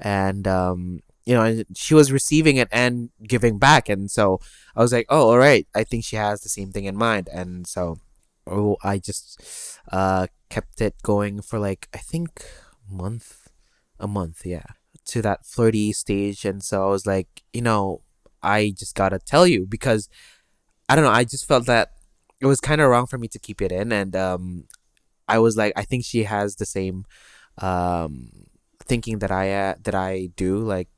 and 0.00 0.46
um, 0.48 1.00
you 1.24 1.34
know, 1.34 1.62
she 1.74 1.94
was 1.94 2.12
receiving 2.12 2.56
it 2.56 2.68
and 2.72 3.10
giving 3.26 3.58
back, 3.58 3.88
and 3.88 4.10
so 4.10 4.40
I 4.76 4.80
was 4.82 4.92
like, 4.92 5.06
oh, 5.08 5.30
all 5.30 5.38
right, 5.38 5.66
I 5.74 5.84
think 5.84 6.04
she 6.04 6.16
has 6.16 6.40
the 6.40 6.48
same 6.48 6.72
thing 6.72 6.84
in 6.84 6.96
mind, 6.96 7.28
and 7.32 7.66
so 7.66 7.98
oh, 8.46 8.76
I 8.82 8.98
just 8.98 9.78
uh 9.90 10.26
kept 10.50 10.80
it 10.80 10.94
going 11.02 11.40
for 11.40 11.58
like 11.58 11.88
I 11.94 11.98
think 11.98 12.44
month, 12.90 13.48
a 13.98 14.06
month, 14.08 14.42
yeah, 14.44 14.64
to 15.06 15.22
that 15.22 15.44
flirty 15.46 15.92
stage, 15.92 16.44
and 16.44 16.62
so 16.62 16.86
I 16.86 16.90
was 16.90 17.06
like, 17.06 17.42
you 17.52 17.62
know, 17.62 18.02
I 18.42 18.74
just 18.76 18.94
gotta 18.94 19.18
tell 19.18 19.46
you 19.46 19.66
because 19.66 20.08
I 20.88 20.96
don't 20.96 21.04
know, 21.04 21.10
I 21.10 21.24
just 21.24 21.46
felt 21.46 21.66
that 21.66 21.92
it 22.40 22.46
was 22.46 22.60
kind 22.60 22.80
of 22.80 22.88
wrong 22.90 23.06
for 23.06 23.18
me 23.18 23.28
to 23.28 23.38
keep 23.38 23.62
it 23.62 23.72
in, 23.72 23.92
and 23.92 24.16
um, 24.16 24.64
I 25.28 25.38
was 25.38 25.56
like, 25.56 25.72
I 25.76 25.84
think 25.84 26.04
she 26.04 26.24
has 26.24 26.56
the 26.56 26.66
same 26.66 27.04
um 27.58 28.30
thinking 28.86 29.18
that 29.20 29.30
I 29.30 29.52
uh, 29.52 29.74
that 29.84 29.94
I 29.94 30.30
do, 30.36 30.58
like 30.58 30.88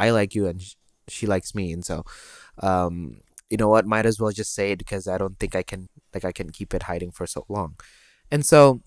I 0.00 0.10
like 0.10 0.34
you 0.34 0.46
and 0.46 0.60
sh- 0.62 0.74
she 1.08 1.26
likes 1.26 1.54
me, 1.54 1.72
and 1.72 1.84
so 1.84 2.04
um 2.62 3.20
you 3.50 3.56
know 3.56 3.68
what? 3.68 3.86
Might 3.86 4.06
as 4.06 4.20
well 4.20 4.30
just 4.32 4.54
say 4.54 4.72
it 4.72 4.78
because 4.78 5.08
i 5.08 5.16
don't 5.18 5.38
think 5.38 5.54
i 5.56 5.62
can 5.62 5.88
like 6.14 6.24
i 6.24 6.32
can 6.32 6.50
keep 6.50 6.74
it 6.74 6.84
hiding 6.84 7.10
for 7.12 7.26
so 7.26 7.44
long. 7.48 7.76
And 8.30 8.44
so 8.46 8.82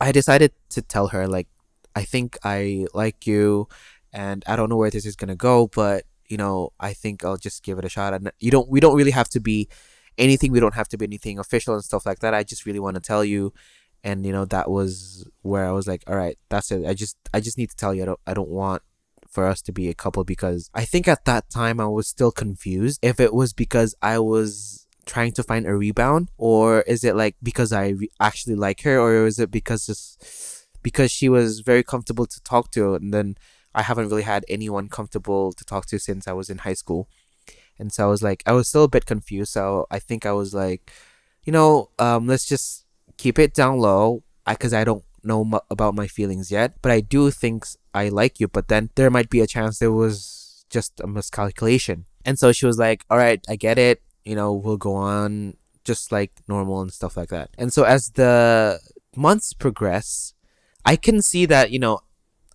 i 0.00 0.12
decided 0.12 0.52
to 0.70 0.82
tell 0.82 1.08
her 1.08 1.26
like 1.28 1.48
i 1.96 2.02
think 2.02 2.38
i 2.44 2.86
like 2.94 3.26
you 3.26 3.68
and 4.12 4.44
i 4.46 4.54
don't 4.54 4.70
know 4.70 4.76
where 4.76 4.90
this 4.90 5.06
is 5.06 5.16
going 5.16 5.28
to 5.28 5.34
go 5.34 5.66
but 5.74 6.04
you 6.28 6.36
know 6.36 6.70
i 6.78 6.92
think 6.92 7.24
i'll 7.24 7.36
just 7.36 7.62
give 7.62 7.78
it 7.78 7.84
a 7.84 7.88
shot. 7.88 8.14
And 8.14 8.30
you 8.38 8.50
don't 8.50 8.68
we 8.68 8.80
don't 8.80 8.96
really 8.96 9.10
have 9.10 9.28
to 9.30 9.40
be 9.40 9.68
anything 10.18 10.52
we 10.52 10.60
don't 10.60 10.74
have 10.74 10.88
to 10.88 10.98
be 10.98 11.04
anything 11.04 11.38
official 11.38 11.74
and 11.74 11.84
stuff 11.84 12.06
like 12.06 12.20
that. 12.20 12.32
I 12.32 12.42
just 12.42 12.64
really 12.64 12.80
want 12.80 12.94
to 12.94 13.02
tell 13.02 13.24
you 13.24 13.52
and 14.04 14.24
you 14.24 14.32
know 14.32 14.44
that 14.44 14.70
was 14.70 15.28
where 15.42 15.66
i 15.66 15.72
was 15.72 15.86
like 15.86 16.02
all 16.06 16.16
right 16.16 16.38
that's 16.48 16.70
it. 16.70 16.86
I 16.86 16.94
just 16.94 17.16
i 17.34 17.40
just 17.40 17.58
need 17.58 17.70
to 17.70 17.76
tell 17.76 17.94
you 17.94 18.02
i 18.02 18.06
don't 18.06 18.20
i 18.26 18.34
don't 18.34 18.48
want 18.48 18.82
for 19.36 19.46
us 19.46 19.60
to 19.60 19.72
be 19.72 19.90
a 19.90 19.94
couple 19.94 20.24
because 20.24 20.70
I 20.72 20.86
think 20.86 21.06
at 21.06 21.26
that 21.26 21.50
time 21.50 21.78
I 21.78 21.86
was 21.86 22.08
still 22.08 22.32
confused 22.32 22.98
if 23.02 23.20
it 23.20 23.34
was 23.34 23.52
because 23.52 23.94
I 24.00 24.18
was 24.18 24.86
trying 25.04 25.32
to 25.32 25.42
find 25.42 25.66
a 25.66 25.74
rebound 25.76 26.30
or 26.38 26.80
is 26.82 27.04
it 27.04 27.14
like 27.14 27.36
because 27.42 27.70
I 27.70 27.88
re- 27.88 28.10
actually 28.18 28.54
like 28.54 28.80
her 28.82 28.98
or 28.98 29.26
is 29.26 29.38
it 29.38 29.50
because 29.50 29.86
just 29.86 30.24
because 30.86 31.10
she 31.10 31.28
was 31.28 31.50
very 31.70 31.82
comfortable 31.92 32.26
to 32.26 32.38
talk 32.52 32.70
to 32.70 32.94
and 32.94 33.12
then 33.12 33.28
I 33.74 33.82
haven't 33.82 34.08
really 34.10 34.28
had 34.34 34.44
anyone 34.56 34.86
comfortable 34.88 35.52
to 35.58 35.64
talk 35.72 35.84
to 35.86 35.98
since 35.98 36.28
I 36.28 36.34
was 36.40 36.48
in 36.48 36.58
high 36.58 36.78
school. 36.82 37.08
And 37.78 37.88
so 37.92 38.04
I 38.06 38.10
was 38.14 38.22
like 38.22 38.40
I 38.46 38.52
was 38.52 38.68
still 38.68 38.84
a 38.84 38.94
bit 38.96 39.04
confused 39.04 39.52
so 39.58 39.64
I 39.90 39.98
think 39.98 40.24
I 40.24 40.34
was 40.40 40.54
like 40.54 40.82
you 41.46 41.52
know 41.56 41.90
um 41.98 42.20
let's 42.30 42.46
just 42.46 42.84
keep 43.22 43.36
it 43.44 43.52
down 43.52 43.74
low 43.88 44.22
because 44.46 44.72
I, 44.72 44.82
I 44.82 44.84
don't 44.84 45.04
know 45.24 45.42
m- 45.42 45.66
about 45.76 45.94
my 46.00 46.06
feelings 46.06 46.52
yet, 46.58 46.74
but 46.82 46.92
I 46.92 47.00
do 47.00 47.30
think 47.42 47.66
I 47.92 48.08
like 48.08 48.38
you. 48.40 48.46
But 48.46 48.68
then 48.68 48.90
there 48.94 49.10
might 49.10 49.28
be 49.28 49.40
a 49.40 49.46
chance 49.46 49.78
there 49.78 49.98
was 50.04 50.64
just 50.70 51.00
a 51.00 51.08
miscalculation. 51.08 52.06
And 52.24 52.38
so 52.38 52.52
she 52.52 52.66
was 52.66 52.78
like, 52.78 53.04
all 53.10 53.18
right, 53.18 53.42
I 53.48 53.56
get 53.56 53.76
it. 53.88 54.02
You 54.24 54.36
know, 54.36 54.52
we'll 54.52 54.76
go 54.76 54.94
on 54.94 55.56
just 55.84 56.12
like 56.12 56.30
normal 56.46 56.80
and 56.80 56.92
stuff 56.92 57.16
like 57.16 57.30
that. 57.30 57.50
And 57.58 57.72
so 57.72 57.82
as 57.82 58.10
the 58.10 58.78
months 59.16 59.52
progress, 59.52 60.34
I 60.86 60.96
can 60.96 61.20
see 61.20 61.46
that, 61.46 61.70
you 61.70 61.78
know, 61.78 62.00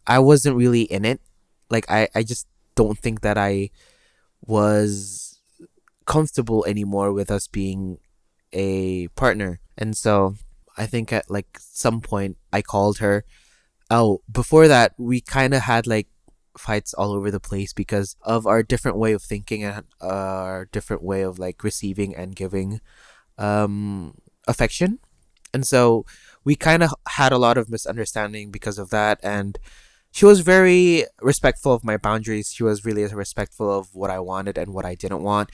I 0.08 0.20
wasn't 0.20 0.56
really 0.56 0.84
in 0.84 1.06
it. 1.06 1.22
Like, 1.70 1.86
I, 1.92 2.08
I 2.16 2.24
just 2.24 2.48
don't 2.76 2.98
think 2.98 3.22
that 3.22 3.38
I 3.38 3.70
was 4.46 5.40
comfortable 6.06 6.66
anymore 6.66 7.14
with 7.14 7.30
us 7.30 7.48
being 7.48 8.00
a 8.54 9.08
partner. 9.10 9.60
And 9.78 9.96
so 9.96 10.36
I 10.78 10.86
think 10.86 11.14
at 11.14 11.30
like 11.30 11.58
some 11.60 12.02
point 12.02 12.38
I 12.52 12.62
called 12.62 12.98
her. 13.00 13.24
Oh, 13.90 14.22
before 14.32 14.68
that 14.68 14.94
we 14.98 15.22
kind 15.22 15.54
of 15.54 15.62
had 15.64 15.86
like 15.86 16.08
fights 16.58 16.94
all 16.94 17.12
over 17.12 17.32
the 17.32 17.40
place 17.40 17.74
because 17.74 18.16
of 18.22 18.46
our 18.48 18.64
different 18.64 18.98
way 18.98 19.14
of 19.14 19.22
thinking 19.22 19.64
and 19.64 19.86
our 20.02 20.66
different 20.72 21.04
way 21.04 21.22
of 21.22 21.40
like 21.40 21.64
receiving 21.64 22.16
and 22.16 22.36
giving 22.36 22.82
um 23.38 24.16
affection. 24.48 25.00
And 25.54 25.68
so 25.68 26.06
we 26.44 26.56
kind 26.56 26.84
of 26.84 26.94
had 27.08 27.32
a 27.32 27.38
lot 27.38 27.58
of 27.58 27.70
misunderstanding 27.70 28.52
because 28.52 28.78
of 28.80 28.90
that 28.90 29.20
and 29.24 29.58
she 30.12 30.26
was 30.26 30.42
very 30.42 31.06
respectful 31.22 31.74
of 31.74 31.86
my 31.86 31.96
boundaries. 31.96 32.52
She 32.52 32.64
was 32.64 32.84
really 32.84 33.06
respectful 33.06 33.72
of 33.72 33.96
what 33.96 34.10
I 34.12 34.20
wanted 34.20 34.58
and 34.58 34.74
what 34.74 34.86
I 34.86 34.94
didn't 34.94 35.24
want. 35.24 35.50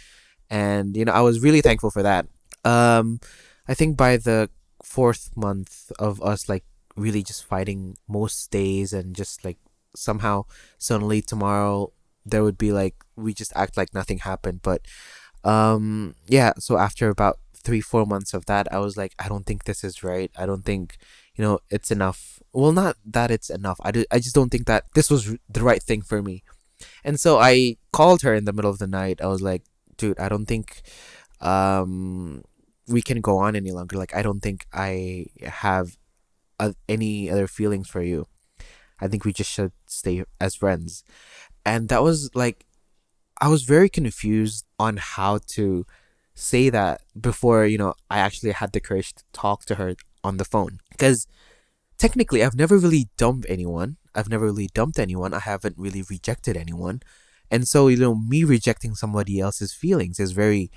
And 0.50 0.98
you 0.98 1.06
know, 1.06 1.12
I 1.12 1.22
was 1.22 1.42
really 1.42 1.62
thankful 1.62 1.92
for 1.92 2.02
that. 2.04 2.26
Um 2.66 3.20
I 3.68 3.74
think 3.74 3.98
by 3.98 4.18
the 4.18 4.50
fourth 4.84 5.32
month 5.36 5.92
of 6.00 6.22
us 6.22 6.50
like 6.50 6.64
really 6.96 7.22
just 7.22 7.44
fighting 7.44 7.96
most 8.08 8.50
days 8.50 8.94
and 8.94 9.16
just 9.16 9.46
like 9.46 9.58
somehow 9.96 10.46
suddenly 10.78 11.22
tomorrow 11.22 11.92
there 12.26 12.44
would 12.44 12.58
be 12.58 12.72
like 12.72 12.96
we 13.16 13.34
just 13.34 13.52
act 13.56 13.78
like 13.78 13.94
nothing 13.94 14.20
happened 14.20 14.62
but 14.62 14.82
um 15.44 16.16
yeah 16.28 16.54
so 16.58 16.78
after 16.78 17.10
about 17.10 17.40
three 17.68 17.84
four 17.92 18.06
months 18.14 18.32
of 18.34 18.46
that 18.52 18.66
i 18.76 18.80
was 18.86 18.96
like 19.02 19.14
i 19.24 19.28
don't 19.32 19.46
think 19.46 19.62
this 19.64 19.84
is 19.84 20.04
right 20.12 20.32
i 20.42 20.46
don't 20.50 20.66
think 20.72 20.86
you 21.36 21.44
know 21.44 21.56
it's 21.76 21.92
enough 21.98 22.20
well 22.54 22.76
not 22.82 22.96
that 23.18 23.30
it's 23.36 23.50
enough 23.60 23.80
i, 23.88 23.92
do, 23.92 24.06
I 24.16 24.20
just 24.26 24.36
don't 24.38 24.52
think 24.54 24.66
that 24.68 24.84
this 24.96 25.10
was 25.14 25.22
the 25.56 25.64
right 25.70 25.84
thing 25.90 26.02
for 26.02 26.20
me 26.22 26.44
and 27.04 27.20
so 27.20 27.32
i 27.52 27.76
called 27.92 28.22
her 28.22 28.34
in 28.34 28.46
the 28.46 28.54
middle 28.54 28.72
of 28.72 28.80
the 28.80 28.94
night 29.02 29.22
i 29.22 29.28
was 29.28 29.42
like 29.42 29.64
dude 29.98 30.20
i 30.20 30.30
don't 30.30 30.46
think 30.54 30.68
um 31.42 32.44
we 32.88 33.02
can 33.02 33.22
go 33.22 33.38
on 33.38 33.56
any 33.56 33.72
longer. 33.72 33.98
Like 33.98 34.16
I 34.16 34.22
don't 34.22 34.40
think 34.40 34.66
I 34.74 35.28
have 35.44 35.98
uh, 36.60 36.74
any 36.88 37.30
other 37.30 37.48
feelings 37.48 37.90
for 37.90 38.02
you. 38.02 38.28
I 39.00 39.08
think 39.08 39.26
we 39.26 39.34
just 39.34 39.52
should 39.52 39.74
stay 39.86 40.24
as 40.40 40.56
friends. 40.56 41.04
And 41.66 41.90
that 41.90 42.02
was 42.02 42.32
like 42.34 42.66
I 43.40 43.50
was 43.50 43.64
very 43.64 43.90
confused 43.90 44.66
on 44.80 44.98
how 44.98 45.40
to 45.56 45.86
say 46.38 46.70
that 46.70 47.02
before, 47.20 47.66
you 47.66 47.78
know, 47.78 47.96
I 48.10 48.20
actually 48.20 48.52
had 48.52 48.72
the 48.72 48.80
courage 48.80 49.14
to 49.16 49.24
talk 49.34 49.66
to 49.66 49.76
her 49.76 49.96
on 50.24 50.38
the 50.38 50.46
phone. 50.46 50.80
Because 50.92 51.28
technically 51.98 52.44
I've 52.44 52.56
never 52.56 52.78
really 52.78 53.10
dumped 53.18 53.48
anyone. 53.50 53.98
I've 54.14 54.30
never 54.30 54.46
really 54.46 54.70
dumped 54.74 55.00
anyone. 55.00 55.34
I 55.34 55.40
haven't 55.40 55.78
really 55.78 56.04
rejected 56.10 56.56
anyone. 56.56 57.02
And 57.50 57.68
so, 57.68 57.88
you 57.88 57.98
know, 57.98 58.16
me 58.16 58.44
rejecting 58.44 58.94
somebody 58.94 59.40
else's 59.40 59.74
feelings 59.74 60.20
is 60.20 60.32
very 60.32 60.72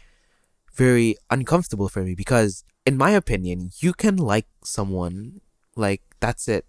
very 0.75 1.17
uncomfortable 1.31 1.89
for 1.89 2.03
me 2.03 2.15
because 2.15 2.65
in 2.87 2.97
my 2.97 3.11
opinion 3.11 3.71
you 3.81 3.93
can 3.93 4.17
like 4.17 4.47
someone 4.65 5.41
like 5.77 6.01
that's 6.21 6.49
it 6.49 6.65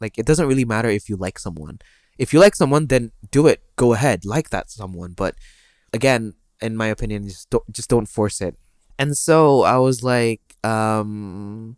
like 0.00 0.18
it 0.18 0.26
doesn't 0.26 0.48
really 0.48 0.64
matter 0.64 0.88
if 0.88 1.08
you 1.08 1.16
like 1.16 1.38
someone 1.38 1.78
if 2.18 2.32
you 2.32 2.40
like 2.40 2.54
someone 2.54 2.86
then 2.86 3.12
do 3.30 3.46
it 3.46 3.62
go 3.76 3.92
ahead 3.92 4.24
like 4.24 4.50
that 4.50 4.70
someone 4.70 5.12
but 5.12 5.34
again 5.92 6.32
in 6.60 6.76
my 6.76 6.86
opinion 6.86 7.28
just 7.28 7.50
don't 7.50 7.70
just 7.72 7.90
don't 7.90 8.08
force 8.08 8.40
it 8.40 8.56
and 8.98 9.16
so 9.16 9.62
i 9.62 9.76
was 9.76 10.02
like 10.02 10.40
um 10.64 11.76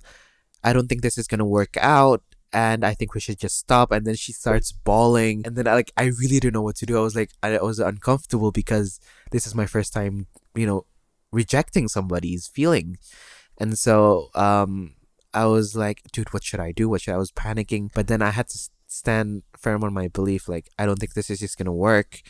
i 0.62 0.72
don't 0.72 0.88
think 0.88 1.02
this 1.02 1.18
is 1.18 1.26
gonna 1.26 1.44
work 1.44 1.76
out 1.80 2.22
and 2.52 2.84
I 2.84 2.94
think 2.94 3.14
we 3.14 3.20
should 3.20 3.38
just 3.38 3.56
stop. 3.56 3.92
And 3.92 4.06
then 4.06 4.14
she 4.14 4.32
starts 4.32 4.72
bawling, 4.72 5.42
and 5.44 5.56
then 5.56 5.66
I, 5.68 5.74
like 5.74 5.92
I 5.96 6.04
really 6.04 6.40
don't 6.40 6.54
know 6.54 6.62
what 6.62 6.76
to 6.76 6.86
do. 6.86 6.96
I 6.96 7.02
was 7.02 7.16
like 7.16 7.30
I 7.42 7.58
was 7.58 7.78
uncomfortable 7.78 8.52
because 8.52 9.00
this 9.30 9.46
is 9.46 9.54
my 9.54 9.66
first 9.66 9.92
time, 9.92 10.26
you 10.54 10.66
know, 10.66 10.86
rejecting 11.32 11.88
somebody's 11.88 12.46
feeling. 12.46 12.98
And 13.58 13.78
so 13.78 14.30
um, 14.34 14.94
I 15.34 15.46
was 15.46 15.76
like, 15.76 16.02
dude, 16.12 16.32
what 16.32 16.44
should 16.44 16.60
I 16.60 16.72
do? 16.72 16.88
What 16.88 17.02
should 17.02 17.14
I? 17.14 17.18
Was 17.18 17.32
panicking, 17.32 17.90
but 17.94 18.06
then 18.06 18.22
I 18.22 18.30
had 18.30 18.48
to 18.50 18.58
stand 18.86 19.42
firm 19.56 19.84
on 19.84 19.92
my 19.92 20.08
belief. 20.08 20.48
Like, 20.48 20.70
I 20.78 20.86
don't 20.86 20.98
think 20.98 21.14
this 21.14 21.30
is 21.30 21.40
just 21.40 21.58
gonna 21.58 21.72
work. 21.72 22.22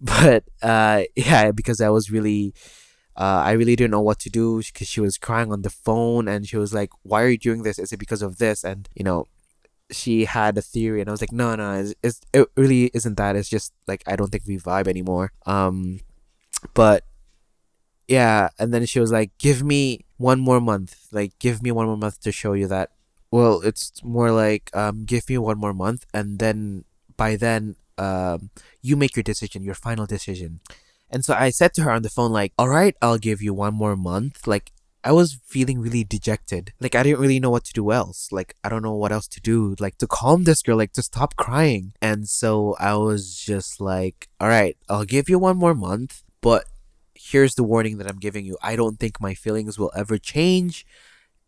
But 0.04 0.44
uh, 0.62 1.02
yeah, 1.16 1.52
because 1.52 1.80
I 1.80 1.90
was 1.90 2.10
really, 2.10 2.54
uh, 3.16 3.42
I 3.44 3.52
really 3.52 3.76
didn't 3.76 3.90
know 3.90 4.00
what 4.00 4.18
to 4.20 4.30
do 4.30 4.62
because 4.62 4.88
she 4.88 5.00
was 5.00 5.18
crying 5.18 5.52
on 5.52 5.62
the 5.62 5.70
phone 5.70 6.28
and 6.28 6.46
she 6.48 6.56
was 6.56 6.72
like, 6.72 6.90
"Why 7.02 7.22
are 7.22 7.28
you 7.28 7.38
doing 7.38 7.62
this? 7.62 7.78
Is 7.78 7.92
it 7.92 7.98
because 7.98 8.22
of 8.22 8.38
this?" 8.38 8.64
And 8.64 8.88
you 8.94 9.04
know, 9.04 9.26
she 9.90 10.24
had 10.26 10.58
a 10.58 10.62
theory, 10.62 11.00
and 11.00 11.10
I 11.10 11.12
was 11.12 11.20
like, 11.22 11.32
"No, 11.32 11.54
no, 11.56 11.74
it's, 11.80 11.94
it's 12.02 12.20
it 12.32 12.48
really 12.56 12.90
isn't 12.94 13.16
that. 13.18 13.36
It's 13.36 13.48
just 13.50 13.72
like 13.88 14.02
I 14.06 14.16
don't 14.16 14.30
think 14.32 14.44
we 14.46 14.58
vibe 14.58 14.88
anymore." 14.88 15.32
Um, 15.46 16.00
but 16.74 17.04
yeah 18.08 18.48
and 18.58 18.74
then 18.74 18.84
she 18.86 18.98
was 19.00 19.12
like 19.12 19.30
give 19.38 19.62
me 19.62 20.04
one 20.16 20.40
more 20.40 20.60
month 20.60 21.06
like 21.12 21.32
give 21.38 21.62
me 21.62 21.70
one 21.70 21.86
more 21.86 21.96
month 21.96 22.20
to 22.20 22.32
show 22.32 22.52
you 22.52 22.66
that 22.66 22.90
well 23.30 23.60
it's 23.62 24.02
more 24.02 24.30
like 24.32 24.70
um 24.74 25.04
give 25.04 25.28
me 25.28 25.38
one 25.38 25.58
more 25.58 25.72
month 25.72 26.04
and 26.12 26.38
then 26.38 26.84
by 27.16 27.36
then 27.36 27.76
um 28.06 28.50
you 28.80 28.94
make 28.96 29.14
your 29.16 29.22
decision 29.32 29.62
your 29.62 29.78
final 29.86 30.06
decision 30.06 30.60
and 31.12 31.24
so 31.24 31.32
i 31.34 31.50
said 31.50 31.72
to 31.74 31.82
her 31.82 31.92
on 31.96 32.02
the 32.02 32.14
phone 32.16 32.32
like 32.40 32.52
all 32.58 32.68
right 32.68 32.94
i'll 33.02 33.18
give 33.28 33.40
you 33.42 33.52
one 33.54 33.74
more 33.74 33.96
month 33.96 34.46
like 34.46 34.72
I 35.02 35.12
was 35.12 35.38
feeling 35.46 35.80
really 35.80 36.04
dejected. 36.04 36.72
Like 36.78 36.94
I 36.94 37.02
didn't 37.02 37.20
really 37.20 37.40
know 37.40 37.50
what 37.50 37.64
to 37.64 37.72
do 37.72 37.90
else. 37.90 38.28
Like 38.30 38.54
I 38.62 38.68
don't 38.68 38.82
know 38.82 38.94
what 38.94 39.12
else 39.12 39.26
to 39.28 39.40
do. 39.40 39.74
Like 39.80 39.96
to 39.98 40.06
calm 40.06 40.44
this 40.44 40.62
girl, 40.62 40.76
like 40.76 40.92
to 40.92 41.02
stop 41.02 41.36
crying. 41.36 41.94
And 42.02 42.28
so 42.28 42.76
I 42.78 42.94
was 42.96 43.34
just 43.38 43.80
like, 43.80 44.28
all 44.38 44.48
right, 44.48 44.76
I'll 44.88 45.04
give 45.06 45.28
you 45.30 45.38
one 45.38 45.56
more 45.56 45.74
month, 45.74 46.22
but 46.42 46.66
here's 47.14 47.54
the 47.54 47.64
warning 47.64 47.96
that 47.98 48.08
I'm 48.08 48.18
giving 48.18 48.44
you. 48.44 48.58
I 48.62 48.76
don't 48.76 48.98
think 48.98 49.20
my 49.20 49.34
feelings 49.34 49.78
will 49.78 49.92
ever 49.96 50.18
change, 50.18 50.86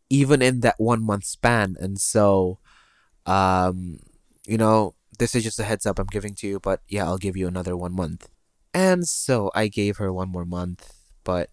even 0.09 0.41
in 0.41 0.61
that 0.61 0.77
one 0.79 1.03
month 1.03 1.25
span. 1.25 1.77
And 1.79 2.01
so, 2.01 2.59
um, 3.27 3.99
you 4.47 4.57
know, 4.57 4.95
this 5.23 5.37
is 5.37 5.45
just 5.45 5.61
a 5.61 5.62
heads 5.62 5.87
up 5.87 6.00
I'm 6.00 6.07
giving 6.07 6.35
to 6.35 6.49
you, 6.49 6.59
but 6.59 6.81
yeah, 6.88 7.05
I'll 7.05 7.17
give 7.17 7.37
you 7.37 7.47
another 7.47 7.76
one 7.76 7.95
month. 7.95 8.29
And 8.75 9.07
so 9.07 9.52
I 9.55 9.69
gave 9.69 9.99
her 9.99 10.12
one 10.12 10.29
more 10.29 10.45
month, 10.45 10.93
but 11.23 11.49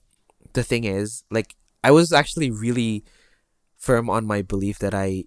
the 0.54 0.64
thing 0.64 0.86
is, 0.86 1.24
like, 1.30 1.56
I 1.84 1.92
was 1.92 2.12
actually 2.12 2.50
really 2.50 3.04
firm 3.78 4.10
on 4.10 4.26
my 4.26 4.42
belief 4.42 4.80
that 4.80 4.96
I 4.96 5.26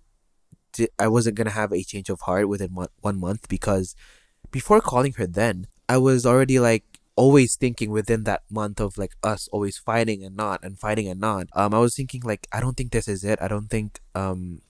did, 0.72 0.90
I 0.98 1.06
wasn't 1.06 1.36
gonna 1.36 1.50
have 1.50 1.72
a 1.72 1.84
change 1.84 2.08
of 2.10 2.22
heart 2.22 2.48
within 2.48 2.74
one, 2.74 2.88
one 3.00 3.20
month 3.20 3.48
because 3.48 3.94
before 4.50 4.80
calling 4.80 5.12
her 5.18 5.26
then, 5.28 5.68
I 5.88 5.98
was 5.98 6.26
already 6.26 6.58
like 6.58 6.84
always 7.14 7.54
thinking 7.54 7.92
within 7.92 8.24
that 8.24 8.42
month 8.50 8.80
of 8.80 8.98
like 8.98 9.12
us 9.22 9.48
always 9.52 9.78
fighting 9.78 10.24
and 10.24 10.34
not 10.34 10.64
and 10.64 10.80
fighting 10.80 11.06
and 11.06 11.20
not. 11.20 11.46
Um, 11.54 11.72
I 11.74 11.78
was 11.78 11.94
thinking 11.94 12.22
like 12.24 12.48
I 12.52 12.58
don't 12.58 12.76
think 12.76 12.90
this 12.90 13.06
is 13.06 13.22
it. 13.22 13.38
I 13.40 13.46
don't 13.46 13.68
think 13.70 14.00
um 14.16 14.62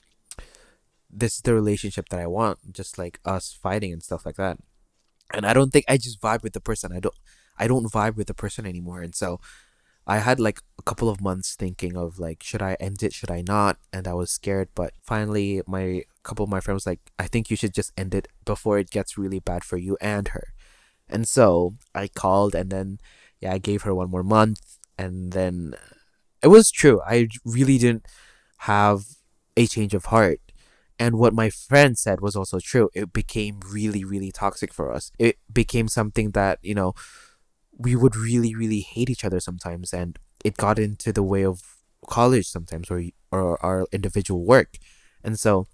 this 1.12 1.36
is 1.36 1.42
the 1.42 1.54
relationship 1.54 2.08
that 2.08 2.20
I 2.20 2.26
want. 2.26 2.72
Just 2.72 2.98
like 2.98 3.20
us 3.24 3.52
fighting 3.52 3.92
and 3.92 4.02
stuff 4.02 4.24
like 4.26 4.36
that. 4.36 4.58
And 5.34 5.46
I 5.46 5.52
don't 5.52 5.70
think 5.72 5.84
I 5.88 5.96
just 5.96 6.20
vibe 6.20 6.42
with 6.42 6.52
the 6.52 6.60
person. 6.60 6.92
I 6.92 7.00
don't 7.00 7.14
I 7.58 7.66
don't 7.66 7.90
vibe 7.90 8.16
with 8.16 8.26
the 8.26 8.34
person 8.34 8.66
anymore. 8.66 9.02
And 9.02 9.14
so 9.14 9.40
I 10.06 10.18
had 10.18 10.40
like 10.40 10.60
a 10.78 10.82
couple 10.82 11.08
of 11.08 11.20
months 11.20 11.54
thinking 11.54 11.96
of 11.96 12.18
like 12.18 12.42
should 12.42 12.62
I 12.62 12.76
end 12.80 13.02
it, 13.02 13.12
should 13.12 13.30
I 13.30 13.42
not? 13.46 13.78
And 13.92 14.08
I 14.08 14.14
was 14.14 14.30
scared, 14.30 14.68
but 14.74 14.94
finally 15.02 15.62
my 15.66 16.02
couple 16.22 16.44
of 16.44 16.50
my 16.50 16.60
friends 16.60 16.76
was 16.76 16.86
like 16.86 17.00
I 17.18 17.26
think 17.26 17.50
you 17.50 17.56
should 17.56 17.74
just 17.74 17.92
end 17.96 18.14
it 18.14 18.28
before 18.44 18.78
it 18.78 18.90
gets 18.90 19.18
really 19.18 19.40
bad 19.40 19.64
for 19.64 19.76
you 19.76 19.96
and 20.00 20.28
her. 20.28 20.54
And 21.08 21.28
so 21.28 21.74
I 21.94 22.08
called 22.08 22.54
and 22.54 22.70
then 22.70 22.98
yeah, 23.40 23.52
I 23.52 23.58
gave 23.58 23.82
her 23.82 23.94
one 23.94 24.10
more 24.10 24.22
month 24.22 24.78
and 24.98 25.32
then 25.32 25.74
it 26.42 26.48
was 26.48 26.70
true. 26.70 27.00
I 27.06 27.28
really 27.44 27.78
didn't 27.78 28.06
have 28.58 29.04
a 29.56 29.66
change 29.66 29.94
of 29.94 30.06
heart. 30.06 30.40
And 30.98 31.18
what 31.18 31.34
my 31.34 31.50
friend 31.50 31.98
said 31.98 32.20
was 32.20 32.36
also 32.36 32.58
true. 32.60 32.90
It 32.94 33.12
became 33.12 33.60
really, 33.70 34.04
really 34.04 34.30
toxic 34.30 34.72
for 34.72 34.92
us. 34.92 35.10
It 35.18 35.38
became 35.52 35.88
something 35.88 36.30
that, 36.32 36.58
you 36.62 36.74
know, 36.74 36.94
we 37.76 37.96
would 37.96 38.16
really, 38.16 38.54
really 38.54 38.80
hate 38.80 39.10
each 39.10 39.24
other 39.24 39.40
sometimes. 39.40 39.92
And 39.92 40.18
it 40.44 40.56
got 40.56 40.78
into 40.78 41.12
the 41.12 41.22
way 41.22 41.44
of 41.44 41.62
college 42.08 42.46
sometimes 42.46 42.90
or, 42.90 43.04
or 43.30 43.64
our 43.64 43.86
individual 43.92 44.44
work. 44.44 44.76
And 45.24 45.38
so 45.38 45.66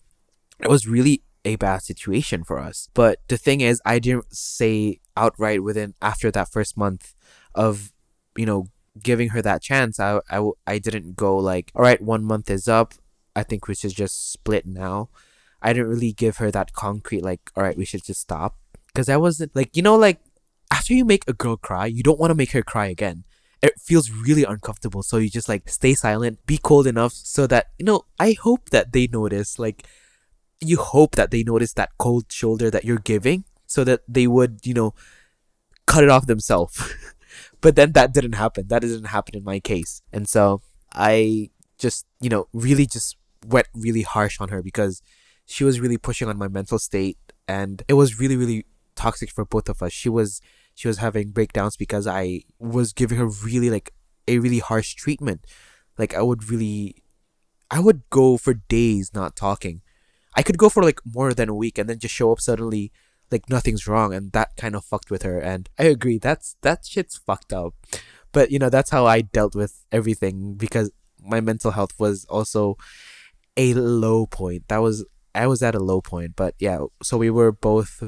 it 0.61 0.69
was 0.69 0.87
really 0.87 1.23
a 1.45 1.57
bad 1.57 1.83
situation 1.83 2.45
for 2.45 2.59
us. 2.59 2.89
But 2.95 3.21
the 3.29 3.37
thing 3.37 3.61
is, 3.61 3.81
I 3.85 3.99
didn't 3.99 4.35
say 4.35 5.01
outright 5.17 5.63
within 5.63 5.95
after 6.03 6.31
that 6.31 6.51
first 6.51 6.77
month 6.77 7.15
of, 7.55 7.93
you 8.37 8.47
know, 8.47 8.67
giving 9.03 9.31
her 9.31 9.43
that 9.43 9.63
chance. 9.63 10.01
I, 10.01 10.21
I, 10.31 10.45
I 10.67 10.79
didn't 10.79 11.17
go 11.17 11.37
like, 11.37 11.71
all 11.75 11.83
right, 11.83 12.01
one 12.01 12.25
month 12.25 12.51
is 12.51 12.69
up. 12.69 12.95
I 13.39 13.45
think 13.45 13.69
we 13.69 13.75
should 13.75 13.95
just 13.95 14.33
split 14.33 14.67
now. 14.67 15.11
I 15.63 15.73
didn't 15.73 15.89
really 15.89 16.13
give 16.13 16.39
her 16.39 16.51
that 16.51 16.73
concrete, 16.73 17.23
like, 17.23 17.51
all 17.57 17.63
right, 17.63 17.77
we 17.77 17.85
should 17.85 18.05
just 18.05 18.21
stop. 18.21 18.57
Because 18.87 19.09
I 19.09 19.17
wasn't 19.17 19.55
like, 19.55 19.77
you 19.77 19.83
know, 19.83 19.97
like 19.97 20.21
after 20.73 20.93
you 20.93 21.05
make 21.05 21.25
a 21.29 21.33
girl 21.33 21.57
cry, 21.57 21.87
you 21.87 22.03
don't 22.03 22.19
want 22.19 22.31
to 22.31 22.35
make 22.35 22.53
her 22.53 22.63
cry 22.63 22.87
again. 22.87 23.25
It 23.63 23.75
feels 23.79 24.11
really 24.11 24.45
uncomfortable. 24.45 25.03
So 25.03 25.19
you 25.19 25.29
just 25.29 25.49
like 25.49 25.69
stay 25.69 25.95
silent, 25.95 26.45
be 26.47 26.59
cold 26.59 26.87
enough 26.87 27.13
so 27.13 27.47
that, 27.47 27.67
you 27.79 27.85
know, 27.85 28.07
I 28.19 28.37
hope 28.41 28.71
that 28.71 28.93
they 28.93 29.07
notice. 29.07 29.59
Like, 29.59 29.87
you 30.61 30.77
hope 30.77 31.15
that 31.17 31.31
they 31.31 31.43
notice 31.43 31.73
that 31.75 31.91
cold 31.99 32.27
shoulder 32.31 32.71
that 32.71 32.85
you're 32.85 32.99
giving 32.99 33.45
so 33.67 33.85
that 33.85 34.01
they 34.09 34.27
would, 34.27 34.61
you 34.65 34.75
know, 34.75 34.95
cut 35.87 36.05
it 36.05 36.11
off 36.11 36.27
themselves. 36.27 36.95
but 37.61 37.77
then 37.77 37.93
that 37.93 38.13
didn't 38.13 38.35
happen. 38.35 38.69
That 38.69 38.83
didn't 38.83 39.07
happen 39.07 39.37
in 39.37 39.45
my 39.45 39.61
case. 39.61 40.03
And 40.13 40.29
so 40.29 40.61
I 40.93 41.51
just, 41.79 42.07
you 42.21 42.31
know, 42.31 42.49
really 42.53 42.87
just 42.87 43.17
went 43.49 43.67
really 43.75 44.03
harsh 44.03 44.41
on 44.41 44.49
her 44.49 44.63
because 44.63 45.03
she 45.47 45.65
was 45.65 45.81
really 45.81 45.99
pushing 45.99 46.29
on 46.29 46.39
my 46.39 46.49
mental 46.49 46.79
state 46.79 47.19
and 47.47 47.83
it 47.89 47.95
was 47.95 48.21
really, 48.21 48.37
really 48.37 48.67
toxic 48.95 49.31
for 49.31 49.45
both 49.45 49.69
of 49.69 49.83
us. 49.83 49.93
She 49.93 50.09
was 50.09 50.41
she 50.75 50.87
was 50.87 50.99
having 50.99 51.31
breakdowns 51.31 51.77
because 51.77 52.07
I 52.07 52.43
was 52.59 52.93
giving 52.93 53.19
her 53.19 53.27
really 53.27 53.71
like 53.71 53.93
a 54.29 54.39
really 54.39 54.59
harsh 54.59 54.95
treatment. 54.95 55.45
Like 55.97 56.15
I 56.15 56.23
would 56.23 56.51
really 56.51 57.03
I 57.71 57.81
would 57.81 58.03
go 58.11 58.37
for 58.37 58.55
days 58.55 59.11
not 59.15 59.35
talking. 59.35 59.83
I 60.35 60.43
could 60.43 60.59
go 60.59 60.69
for 60.69 60.83
like 60.83 61.01
more 61.05 61.35
than 61.35 61.49
a 61.49 61.55
week 61.55 61.79
and 61.79 61.89
then 61.89 61.99
just 61.99 62.15
show 62.15 62.31
up 62.31 62.41
suddenly 62.41 62.93
like 63.31 63.51
nothing's 63.51 63.87
wrong 63.87 64.15
and 64.15 64.33
that 64.33 64.57
kind 64.57 64.75
of 64.75 64.85
fucked 64.85 65.11
with 65.11 65.23
her 65.23 65.39
and 65.39 65.69
I 65.79 65.85
agree 65.85 66.19
that's 66.19 66.57
that 66.63 66.87
shit's 66.87 67.17
fucked 67.17 67.53
up. 67.53 67.75
But 68.33 68.51
you 68.51 68.59
know 68.59 68.71
that's 68.71 68.91
how 68.91 69.07
I 69.07 69.23
dealt 69.23 69.55
with 69.55 69.85
everything 69.91 70.55
because 70.55 70.91
my 71.21 71.41
mental 71.41 71.73
health 71.73 71.95
was 71.99 72.25
also 72.27 72.77
a 73.59 73.75
low 73.75 74.27
point. 74.27 74.69
That 74.69 74.79
was 74.79 75.05
I 75.35 75.47
was 75.47 75.63
at 75.63 75.75
a 75.75 75.81
low 75.81 76.01
point, 76.01 76.35
but 76.37 76.55
yeah, 76.59 76.87
so 77.03 77.19
we 77.19 77.31
were 77.31 77.53
both 77.53 78.03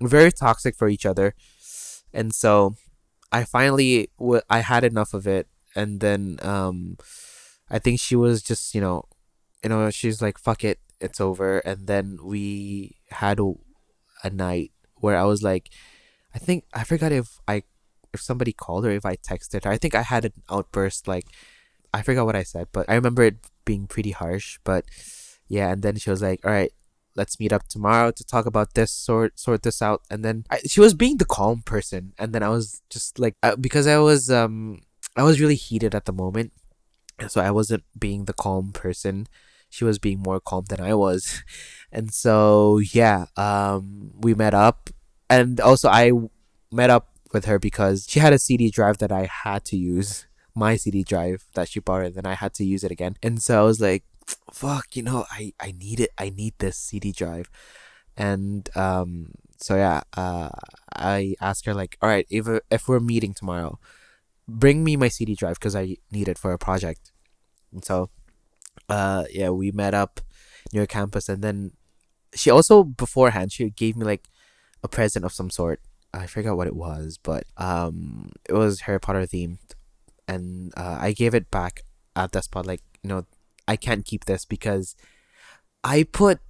very 0.00 0.32
toxic 0.32 0.76
for 0.76 0.88
each 0.88 1.06
other. 1.06 1.34
And 2.12 2.34
so 2.34 2.74
I 3.32 3.44
finally 3.44 4.10
w- 4.18 4.42
I 4.50 4.60
had 4.60 4.84
enough 4.84 5.14
of 5.14 5.26
it 5.26 5.48
and 5.76 6.00
then 6.00 6.38
um 6.42 6.96
I 7.70 7.78
think 7.78 8.00
she 8.00 8.16
was 8.16 8.42
just, 8.42 8.74
you 8.74 8.80
know, 8.80 9.04
you 9.62 9.70
know, 9.70 9.90
she's 9.90 10.22
like 10.22 10.38
fuck 10.38 10.64
it, 10.64 10.78
it's 11.00 11.20
over 11.20 11.58
and 11.60 11.86
then 11.86 12.18
we 12.22 12.96
had 13.10 13.40
a, 13.40 13.52
a 14.24 14.30
night 14.30 14.72
where 14.96 15.16
I 15.16 15.24
was 15.24 15.42
like 15.42 15.70
I 16.34 16.38
think 16.38 16.64
I 16.74 16.84
forgot 16.84 17.12
if 17.12 17.40
I 17.48 17.62
if 18.12 18.20
somebody 18.20 18.52
called 18.52 18.86
or 18.86 18.90
if 18.90 19.04
I 19.06 19.16
texted 19.16 19.64
her. 19.64 19.70
I 19.70 19.78
think 19.78 19.94
I 19.94 20.02
had 20.02 20.24
an 20.24 20.32
outburst 20.50 21.08
like 21.08 21.26
I 21.92 22.02
forgot 22.02 22.26
what 22.26 22.36
I 22.36 22.42
said, 22.42 22.68
but 22.72 22.88
I 22.88 22.94
remember 22.94 23.22
it 23.22 23.36
being 23.68 23.86
pretty 23.86 24.12
harsh, 24.12 24.58
but 24.64 24.88
yeah, 25.46 25.68
and 25.72 25.82
then 25.84 25.96
she 26.00 26.08
was 26.08 26.22
like, 26.22 26.40
"All 26.44 26.50
right, 26.50 26.72
let's 27.14 27.38
meet 27.38 27.52
up 27.52 27.68
tomorrow 27.68 28.10
to 28.10 28.24
talk 28.24 28.46
about 28.46 28.72
this 28.72 28.90
sort 28.90 29.38
sort 29.38 29.62
this 29.62 29.82
out." 29.82 30.00
And 30.10 30.24
then 30.24 30.44
I, 30.48 30.60
she 30.66 30.80
was 30.80 30.94
being 30.94 31.18
the 31.18 31.28
calm 31.36 31.60
person, 31.60 32.14
and 32.18 32.32
then 32.32 32.42
I 32.42 32.48
was 32.48 32.80
just 32.88 33.18
like 33.20 33.36
uh, 33.42 33.56
because 33.56 33.86
I 33.86 33.98
was 33.98 34.30
um 34.30 34.80
I 35.16 35.22
was 35.22 35.40
really 35.40 35.60
heated 35.66 35.94
at 35.94 36.06
the 36.06 36.16
moment, 36.16 36.52
so 37.28 37.42
I 37.42 37.50
wasn't 37.50 37.84
being 37.98 38.24
the 38.24 38.32
calm 38.44 38.72
person. 38.72 39.28
She 39.68 39.84
was 39.84 39.98
being 39.98 40.20
more 40.24 40.40
calm 40.40 40.64
than 40.70 40.80
I 40.80 40.94
was, 40.94 41.44
and 41.92 42.12
so 42.12 42.78
yeah, 42.78 43.26
um, 43.36 44.12
we 44.16 44.32
met 44.32 44.54
up, 44.54 44.88
and 45.28 45.60
also 45.60 45.88
I 45.90 46.12
met 46.72 46.88
up 46.88 47.12
with 47.34 47.44
her 47.44 47.58
because 47.58 48.06
she 48.08 48.20
had 48.20 48.32
a 48.32 48.38
CD 48.38 48.70
drive 48.70 48.96
that 48.98 49.12
I 49.12 49.28
had 49.44 49.64
to 49.66 49.76
use 49.76 50.27
my 50.54 50.76
CD 50.76 51.02
drive 51.02 51.44
that 51.54 51.68
she 51.68 51.80
borrowed, 51.80 52.16
and 52.16 52.26
I 52.26 52.34
had 52.34 52.54
to 52.54 52.64
use 52.64 52.84
it 52.84 52.90
again. 52.90 53.16
And 53.22 53.42
so 53.42 53.60
I 53.60 53.64
was 53.64 53.80
like, 53.80 54.04
fuck, 54.52 54.96
you 54.96 55.02
know, 55.02 55.24
I, 55.30 55.52
I 55.60 55.72
need 55.72 56.00
it. 56.00 56.10
I 56.18 56.30
need 56.30 56.54
this 56.58 56.76
CD 56.76 57.12
drive. 57.12 57.50
And 58.16 58.68
um, 58.76 59.32
so 59.58 59.76
yeah, 59.76 60.02
uh, 60.16 60.50
I 60.94 61.34
asked 61.40 61.66
her 61.66 61.74
like, 61.74 61.96
all 62.02 62.08
right, 62.08 62.26
if 62.30 62.48
if 62.70 62.88
we're 62.88 63.00
meeting 63.00 63.34
tomorrow, 63.34 63.78
bring 64.48 64.82
me 64.82 64.96
my 64.96 65.08
CD 65.08 65.34
drive 65.34 65.58
because 65.58 65.76
I 65.76 65.96
need 66.10 66.28
it 66.28 66.38
for 66.38 66.52
a 66.52 66.58
project. 66.58 67.12
And 67.72 67.84
so, 67.84 68.10
uh, 68.88 69.24
yeah, 69.30 69.50
we 69.50 69.70
met 69.70 69.94
up 69.94 70.20
near 70.72 70.86
campus, 70.86 71.28
and 71.28 71.42
then 71.42 71.72
she 72.34 72.50
also 72.50 72.84
beforehand 72.84 73.52
she 73.52 73.70
gave 73.70 73.96
me 73.96 74.04
like 74.04 74.28
a 74.82 74.88
present 74.88 75.24
of 75.24 75.32
some 75.32 75.50
sort. 75.50 75.80
I 76.12 76.26
forgot 76.26 76.56
what 76.56 76.66
it 76.66 76.76
was, 76.76 77.18
but 77.22 77.44
um, 77.56 78.32
it 78.48 78.54
was 78.54 78.80
Harry 78.80 78.98
Potter 78.98 79.22
themed, 79.22 79.58
and 80.28 80.72
uh, 80.76 80.98
I 81.00 81.12
gave 81.12 81.34
it 81.34 81.50
back 81.50 81.82
at 82.14 82.32
that 82.32 82.44
spot. 82.44 82.66
Like 82.66 82.82
you 83.02 83.08
know, 83.08 83.24
I 83.66 83.76
can't 83.76 84.04
keep 84.04 84.26
this 84.26 84.44
because 84.44 84.94
I 85.82 86.04
put 86.04 86.40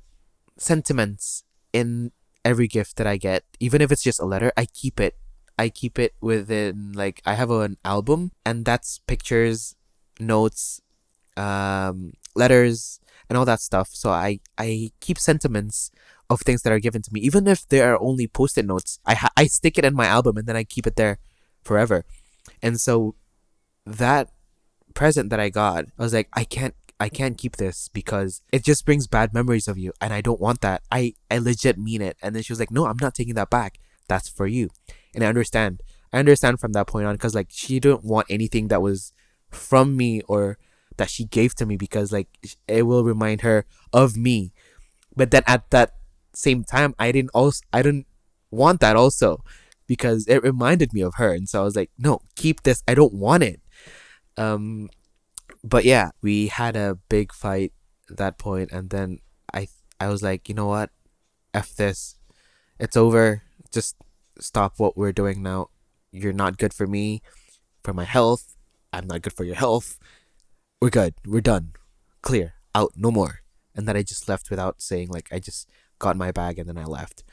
sentiments 0.59 1.45
in 1.73 2.13
every 2.45 2.67
gift 2.69 2.97
that 2.97 3.07
I 3.07 3.17
get, 3.17 3.45
even 3.61 3.81
if 3.81 3.93
it's 3.93 4.03
just 4.03 4.21
a 4.21 4.27
letter. 4.27 4.53
I 4.57 4.67
keep 4.67 5.01
it. 5.01 5.17
I 5.59 5.69
keep 5.69 5.99
it 5.99 6.15
within 6.21 6.93
like 6.93 7.23
I 7.25 7.35
have 7.35 7.51
an 7.51 7.79
album, 7.85 8.33
and 8.45 8.65
that's 8.65 8.99
pictures, 9.07 9.75
notes, 10.21 10.81
um, 11.37 12.13
letters, 12.35 13.01
and 13.29 13.39
all 13.39 13.45
that 13.45 13.61
stuff. 13.61 13.91
So 13.93 14.11
I 14.11 14.41
I 14.57 14.91
keep 15.01 15.19
sentiments 15.19 15.91
of 16.31 16.41
things 16.41 16.63
that 16.63 16.73
are 16.73 16.79
given 16.79 17.03
to 17.03 17.13
me, 17.13 17.21
even 17.21 17.47
if 17.49 17.67
they 17.69 17.81
are 17.81 18.01
only 18.01 18.27
post-it 18.27 18.67
notes. 18.67 18.99
I 19.07 19.15
ha- 19.15 19.33
I 19.37 19.47
stick 19.47 19.79
it 19.79 19.85
in 19.85 19.95
my 19.95 20.07
album 20.07 20.37
and 20.37 20.47
then 20.47 20.57
I 20.57 20.65
keep 20.65 20.87
it 20.87 20.97
there 20.97 21.19
forever. 21.65 22.05
And 22.63 22.81
so 22.81 23.15
that 23.97 24.31
present 24.95 25.31
that 25.31 25.41
I 25.41 25.49
got, 25.49 25.87
I 25.99 26.03
was 26.03 26.15
like, 26.15 26.29
I 26.33 26.45
can't 26.45 26.75
I 27.01 27.09
can't 27.09 27.39
keep 27.39 27.57
this 27.57 27.89
because 27.89 28.43
it 28.53 28.65
just 28.65 28.85
brings 28.85 29.07
bad 29.07 29.33
memories 29.33 29.69
of 29.69 29.79
you 29.79 29.93
and 30.01 30.13
I 30.13 30.21
don't 30.21 30.41
want 30.41 30.63
that. 30.63 30.83
I, 30.91 31.15
I 31.31 31.39
legit 31.39 31.79
mean 31.79 32.03
it. 32.03 32.17
And 32.21 32.35
then 32.35 32.43
she 32.43 32.53
was 32.53 32.59
like, 32.59 32.73
No, 32.73 32.87
I'm 32.87 32.97
not 33.01 33.15
taking 33.15 33.35
that 33.35 33.51
back. 33.51 33.79
That's 34.09 34.29
for 34.29 34.47
you. 34.47 34.71
And 35.15 35.23
I 35.23 35.29
understand. 35.29 35.81
I 36.13 36.19
understand 36.19 36.59
from 36.59 36.73
that 36.73 36.87
point 36.87 37.07
on 37.07 37.15
because 37.15 37.35
like 37.35 37.49
she 37.51 37.79
didn't 37.79 38.05
want 38.05 38.27
anything 38.29 38.69
that 38.69 38.83
was 38.83 39.13
from 39.51 39.97
me 39.97 40.23
or 40.23 40.59
that 40.97 41.11
she 41.11 41.25
gave 41.25 41.55
to 41.57 41.67
me 41.67 41.77
because 41.77 42.13
like 42.13 42.29
it 42.67 42.83
will 42.83 43.05
remind 43.05 43.43
her 43.43 43.65
of 43.93 44.17
me. 44.17 44.53
But 45.15 45.31
then 45.31 45.45
at 45.47 45.71
that 45.71 45.95
same 46.35 46.65
time 46.65 46.95
I 46.99 47.13
didn't 47.13 47.31
also 47.33 47.63
I 47.73 47.83
didn't 47.83 48.07
want 48.51 48.81
that 48.81 48.97
also 48.97 49.45
because 49.87 50.27
it 50.27 50.43
reminded 50.43 50.93
me 50.93 51.03
of 51.03 51.15
her 51.15 51.33
and 51.33 51.49
so 51.49 51.61
I 51.61 51.65
was 51.65 51.77
like, 51.77 51.91
no, 51.97 52.23
keep 52.35 52.65
this. 52.65 52.83
I 52.89 52.95
don't 52.95 53.15
want 53.15 53.45
it. 53.45 53.61
Um 54.39 54.89
but 55.65 55.85
yeah, 55.85 56.11
we 56.23 56.49
had 56.49 56.77
a 56.77 56.99
big 57.09 57.33
fight 57.33 57.73
at 58.11 58.17
that 58.17 58.39
point, 58.39 58.71
and 58.73 58.91
then 58.91 59.19
I 59.53 59.69
I 60.01 60.09
was 60.09 60.23
like, 60.23 60.49
you 60.49 60.55
know 60.55 60.69
what, 60.69 60.91
f 61.53 61.75
this, 61.75 62.17
it's 62.79 62.97
over. 62.97 63.43
Just 63.73 63.97
stop 64.41 64.75
what 64.79 64.97
we're 64.97 65.13
doing 65.13 65.43
now. 65.43 65.69
You're 66.13 66.33
not 66.33 66.59
good 66.59 66.73
for 66.73 66.87
me, 66.87 67.21
for 67.83 67.93
my 67.93 68.05
health. 68.05 68.57
I'm 68.93 69.07
not 69.07 69.23
good 69.23 69.35
for 69.35 69.45
your 69.45 69.57
health. 69.57 69.99
We're 70.81 70.91
good. 70.91 71.15
We're 71.27 71.41
done. 71.41 71.73
Clear. 72.23 72.55
out, 72.75 72.93
no 72.97 73.11
more. 73.11 73.41
And 73.75 73.87
then 73.87 73.97
I 73.97 74.03
just 74.03 74.29
left 74.29 74.51
without 74.51 74.81
saying, 74.81 75.09
like, 75.09 75.29
I 75.33 75.39
just 75.39 75.69
got 75.99 76.17
my 76.17 76.31
bag 76.33 76.59
and 76.59 76.69
then 76.69 76.79
I 76.79 76.85
left. 76.85 77.25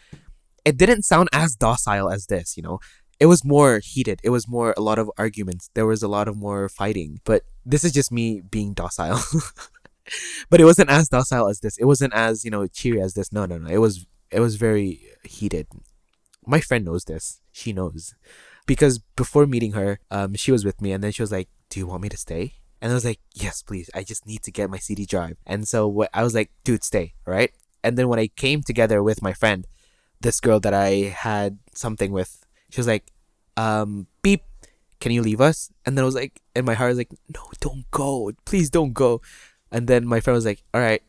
It 0.64 0.78
didn't 0.78 1.04
sound 1.04 1.30
as 1.32 1.56
docile 1.56 2.10
as 2.10 2.26
this, 2.26 2.58
you 2.58 2.64
know? 2.64 2.80
It 3.20 3.28
was 3.28 3.46
more 3.46 3.80
heated. 3.80 4.20
It 4.24 4.30
was 4.30 4.48
more 4.48 4.74
a 4.76 4.82
lot 4.82 5.00
of 5.00 5.10
arguments. 5.18 5.70
There 5.74 5.86
was 5.86 6.04
a 6.04 6.08
lot 6.08 6.28
of 6.28 6.36
more 6.36 6.68
fighting. 6.68 7.22
But 7.24 7.44
this 7.66 7.84
is 7.84 7.92
just 7.92 8.12
me 8.12 8.42
being 8.42 8.74
docile. 8.74 9.22
but 10.50 10.60
it 10.60 10.66
wasn't 10.66 10.90
as 10.90 11.10
docile 11.10 11.48
as 11.48 11.60
this. 11.60 11.78
It 11.78 11.86
wasn't 11.86 12.14
as, 12.14 12.44
you 12.44 12.52
know, 12.52 12.68
cheery 12.68 13.02
as 13.02 13.14
this. 13.14 13.32
No, 13.32 13.46
no, 13.46 13.58
no. 13.58 13.70
It 13.70 13.78
was 13.78 14.06
it 14.32 14.40
was 14.40 14.56
very 14.56 15.02
heated. 15.24 15.68
My 16.46 16.60
friend 16.60 16.86
knows 16.86 17.06
this. 17.06 17.42
She 17.52 17.74
knows. 17.74 18.14
Because 18.66 19.00
before 19.16 19.46
meeting 19.46 19.74
her, 19.74 20.00
um, 20.12 20.34
she 20.36 20.52
was 20.52 20.66
with 20.66 20.82
me 20.82 20.92
and 20.92 21.04
then 21.04 21.12
she 21.12 21.22
was 21.22 21.32
like, 21.32 21.50
Do 21.70 21.80
you 21.80 21.88
want 21.88 22.04
me 22.04 22.10
to 22.10 22.18
stay? 22.18 22.56
And 22.82 22.92
I 22.92 22.96
was 22.96 23.06
like, 23.06 23.20
Yes, 23.34 23.62
please. 23.62 23.90
I 23.94 24.04
just 24.04 24.26
need 24.26 24.44
to 24.44 24.52
get 24.52 24.70
my 24.70 24.78
CD 24.78 25.06
drive. 25.06 25.38
And 25.46 25.68
so 25.68 25.88
what 25.88 26.10
I 26.14 26.24
was 26.24 26.36
like, 26.36 26.52
dude, 26.64 26.84
stay, 26.84 27.14
right? 27.26 27.52
And 27.84 27.98
then 27.98 28.08
when 28.08 28.20
I 28.20 28.28
came 28.28 28.62
together 28.62 29.04
with 29.04 29.22
my 29.22 29.34
friend, 29.34 29.68
this 30.22 30.40
girl 30.40 30.60
that 30.62 30.74
I 30.74 31.14
had 31.16 31.60
something 31.74 32.12
with, 32.12 32.45
she 32.76 32.82
was 32.82 32.88
like, 32.88 33.10
um, 33.56 34.06
beep, 34.22 34.44
can 35.00 35.14
you 35.14 35.22
leave 35.22 35.40
us? 35.40 35.72
And 35.86 35.98
then 35.98 36.04
I 36.04 36.06
was 36.06 36.16
like, 36.16 36.42
in 36.58 36.66
my 36.66 36.74
heart, 36.74 36.90
was 36.90 36.98
like, 36.98 37.14
no, 37.34 37.50
don't 37.62 37.90
go. 37.90 38.34
Please 38.44 38.70
don't 38.70 38.92
go. 38.92 39.22
And 39.72 39.88
then 39.88 40.06
my 40.06 40.20
friend 40.20 40.36
was 40.36 40.46
like, 40.46 40.62
all 40.74 40.82
right. 40.82 41.02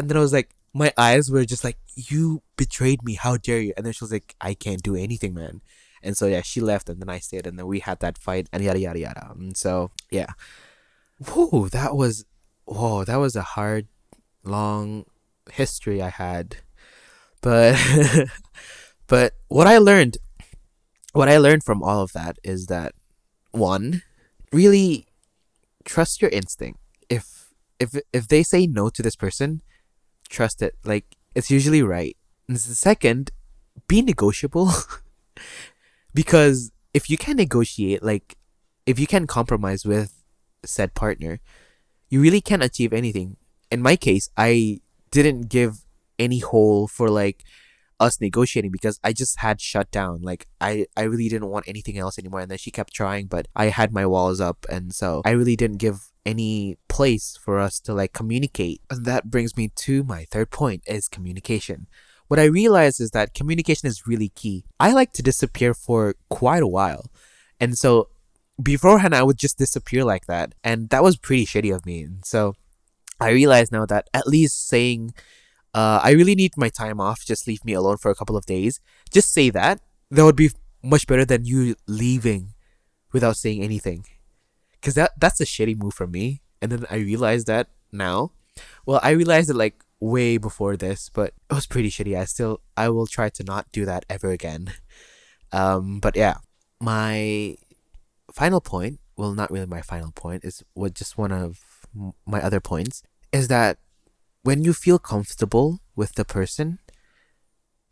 And 0.00 0.08
then 0.08 0.16
I 0.16 0.20
was 0.20 0.32
like, 0.32 0.50
my 0.74 0.92
eyes 0.98 1.30
were 1.30 1.44
just 1.44 1.62
like, 1.62 1.78
you 1.94 2.42
betrayed 2.56 3.04
me. 3.04 3.14
How 3.14 3.36
dare 3.36 3.60
you? 3.60 3.72
And 3.76 3.86
then 3.86 3.92
she 3.92 4.02
was 4.02 4.10
like, 4.10 4.34
I 4.40 4.54
can't 4.54 4.82
do 4.82 4.96
anything, 4.96 5.32
man. 5.32 5.60
And 6.02 6.16
so, 6.16 6.26
yeah, 6.26 6.42
she 6.42 6.60
left 6.60 6.88
and 6.88 7.00
then 7.00 7.08
I 7.08 7.20
stayed 7.20 7.46
and 7.46 7.56
then 7.56 7.68
we 7.68 7.78
had 7.78 8.00
that 8.00 8.18
fight 8.18 8.48
and 8.52 8.64
yada, 8.64 8.80
yada, 8.80 8.98
yada. 8.98 9.30
And 9.38 9.56
so, 9.56 9.92
yeah. 10.10 10.32
Whoa, 11.24 11.68
that 11.68 11.94
was, 11.94 12.24
whoa, 12.64 13.04
that 13.04 13.16
was 13.16 13.36
a 13.36 13.42
hard, 13.42 13.86
long 14.42 15.04
history 15.52 16.02
I 16.02 16.08
had. 16.08 16.56
But 17.42 17.78
but 19.06 19.34
what 19.46 19.68
I 19.68 19.78
learned 19.78 20.18
what 21.16 21.28
I 21.28 21.38
learned 21.38 21.64
from 21.64 21.82
all 21.82 22.02
of 22.02 22.12
that 22.12 22.38
is 22.44 22.66
that 22.66 22.94
one, 23.52 24.02
really 24.52 25.06
trust 25.84 26.20
your 26.20 26.30
instinct. 26.30 26.80
If 27.08 27.52
if 27.80 27.94
if 28.12 28.28
they 28.28 28.42
say 28.42 28.66
no 28.66 28.90
to 28.90 29.02
this 29.02 29.16
person, 29.16 29.62
trust 30.28 30.62
it. 30.62 30.74
Like 30.84 31.16
it's 31.34 31.50
usually 31.50 31.82
right. 31.82 32.16
And 32.48 32.58
second, 32.60 33.30
be 33.88 34.02
negotiable. 34.02 34.70
because 36.14 36.70
if 36.94 37.10
you 37.10 37.16
can 37.16 37.36
negotiate, 37.36 38.02
like 38.02 38.36
if 38.84 38.98
you 38.98 39.06
can 39.06 39.26
compromise 39.26 39.84
with 39.84 40.22
said 40.64 40.94
partner, 40.94 41.40
you 42.08 42.20
really 42.20 42.40
can't 42.40 42.62
achieve 42.62 42.92
anything. 42.92 43.36
In 43.70 43.82
my 43.82 43.96
case, 43.96 44.28
I 44.36 44.80
didn't 45.10 45.48
give 45.48 45.84
any 46.18 46.38
hole 46.38 46.88
for 46.88 47.08
like 47.08 47.44
us 47.98 48.20
negotiating 48.20 48.70
because 48.70 49.00
I 49.02 49.12
just 49.12 49.40
had 49.40 49.60
shut 49.60 49.90
down. 49.90 50.22
Like 50.22 50.46
I, 50.60 50.86
I 50.96 51.02
really 51.02 51.28
didn't 51.28 51.48
want 51.48 51.68
anything 51.68 51.98
else 51.98 52.18
anymore. 52.18 52.40
And 52.40 52.50
then 52.50 52.58
she 52.58 52.70
kept 52.70 52.92
trying, 52.92 53.26
but 53.26 53.48
I 53.54 53.66
had 53.66 53.92
my 53.92 54.06
walls 54.06 54.40
up 54.40 54.66
and 54.68 54.94
so 54.94 55.22
I 55.24 55.30
really 55.30 55.56
didn't 55.56 55.78
give 55.78 56.12
any 56.24 56.76
place 56.88 57.38
for 57.42 57.58
us 57.58 57.80
to 57.80 57.94
like 57.94 58.12
communicate. 58.12 58.82
And 58.90 59.04
that 59.06 59.30
brings 59.30 59.56
me 59.56 59.70
to 59.76 60.02
my 60.04 60.26
third 60.30 60.50
point 60.50 60.82
is 60.86 61.08
communication. 61.08 61.86
What 62.28 62.40
I 62.40 62.44
realized 62.44 63.00
is 63.00 63.12
that 63.12 63.34
communication 63.34 63.86
is 63.88 64.06
really 64.06 64.30
key. 64.30 64.64
I 64.80 64.92
like 64.92 65.12
to 65.12 65.22
disappear 65.22 65.72
for 65.74 66.16
quite 66.28 66.62
a 66.62 66.68
while. 66.68 67.10
And 67.60 67.78
so 67.78 68.08
beforehand 68.60 69.14
I 69.14 69.22
would 69.22 69.38
just 69.38 69.58
disappear 69.58 70.04
like 70.04 70.26
that. 70.26 70.54
And 70.64 70.90
that 70.90 71.04
was 71.04 71.16
pretty 71.16 71.46
shitty 71.46 71.74
of 71.74 71.86
me. 71.86 72.02
And 72.02 72.24
so 72.24 72.56
I 73.20 73.30
realize 73.30 73.72
now 73.72 73.86
that 73.86 74.08
at 74.12 74.26
least 74.26 74.68
saying, 74.68 75.14
uh, 75.76 76.00
I 76.02 76.12
really 76.12 76.34
need 76.34 76.56
my 76.56 76.70
time 76.70 77.00
off, 77.00 77.20
just 77.24 77.46
leave 77.46 77.62
me 77.62 77.74
alone 77.74 77.98
for 77.98 78.10
a 78.10 78.14
couple 78.14 78.34
of 78.36 78.46
days, 78.46 78.80
just 79.12 79.30
say 79.32 79.50
that. 79.50 79.80
That 80.10 80.24
would 80.24 80.36
be 80.36 80.50
much 80.82 81.06
better 81.06 81.26
than 81.26 81.44
you 81.44 81.76
leaving 81.86 82.54
without 83.12 83.36
saying 83.36 83.62
anything. 83.62 84.06
Because 84.72 84.94
that, 84.94 85.12
that's 85.20 85.40
a 85.40 85.44
shitty 85.44 85.76
move 85.76 85.92
for 85.92 86.06
me. 86.06 86.40
And 86.62 86.72
then 86.72 86.86
I 86.90 86.96
realized 86.96 87.46
that 87.48 87.68
now. 87.92 88.32
Well, 88.86 89.00
I 89.02 89.10
realized 89.10 89.50
it 89.50 89.56
like 89.56 89.84
way 90.00 90.38
before 90.38 90.78
this, 90.78 91.10
but 91.10 91.34
it 91.50 91.54
was 91.54 91.66
pretty 91.66 91.90
shitty. 91.90 92.18
I 92.18 92.24
still, 92.24 92.62
I 92.74 92.88
will 92.88 93.06
try 93.06 93.28
to 93.28 93.44
not 93.44 93.70
do 93.70 93.84
that 93.84 94.06
ever 94.08 94.30
again. 94.30 94.72
Um, 95.52 96.00
but 96.00 96.16
yeah, 96.16 96.38
my 96.80 97.56
final 98.32 98.60
point, 98.60 98.98
well, 99.16 99.32
not 99.34 99.50
really 99.50 99.66
my 99.66 99.82
final 99.82 100.10
point, 100.12 100.44
is 100.44 100.64
what 100.74 100.94
just 100.94 101.18
one 101.18 101.32
of 101.32 101.60
my 102.26 102.40
other 102.42 102.60
points 102.60 103.02
is 103.32 103.48
that 103.48 103.78
when 104.46 104.62
you 104.62 104.72
feel 104.72 105.00
comfortable 105.00 105.80
with 105.96 106.14
the 106.14 106.24
person, 106.24 106.78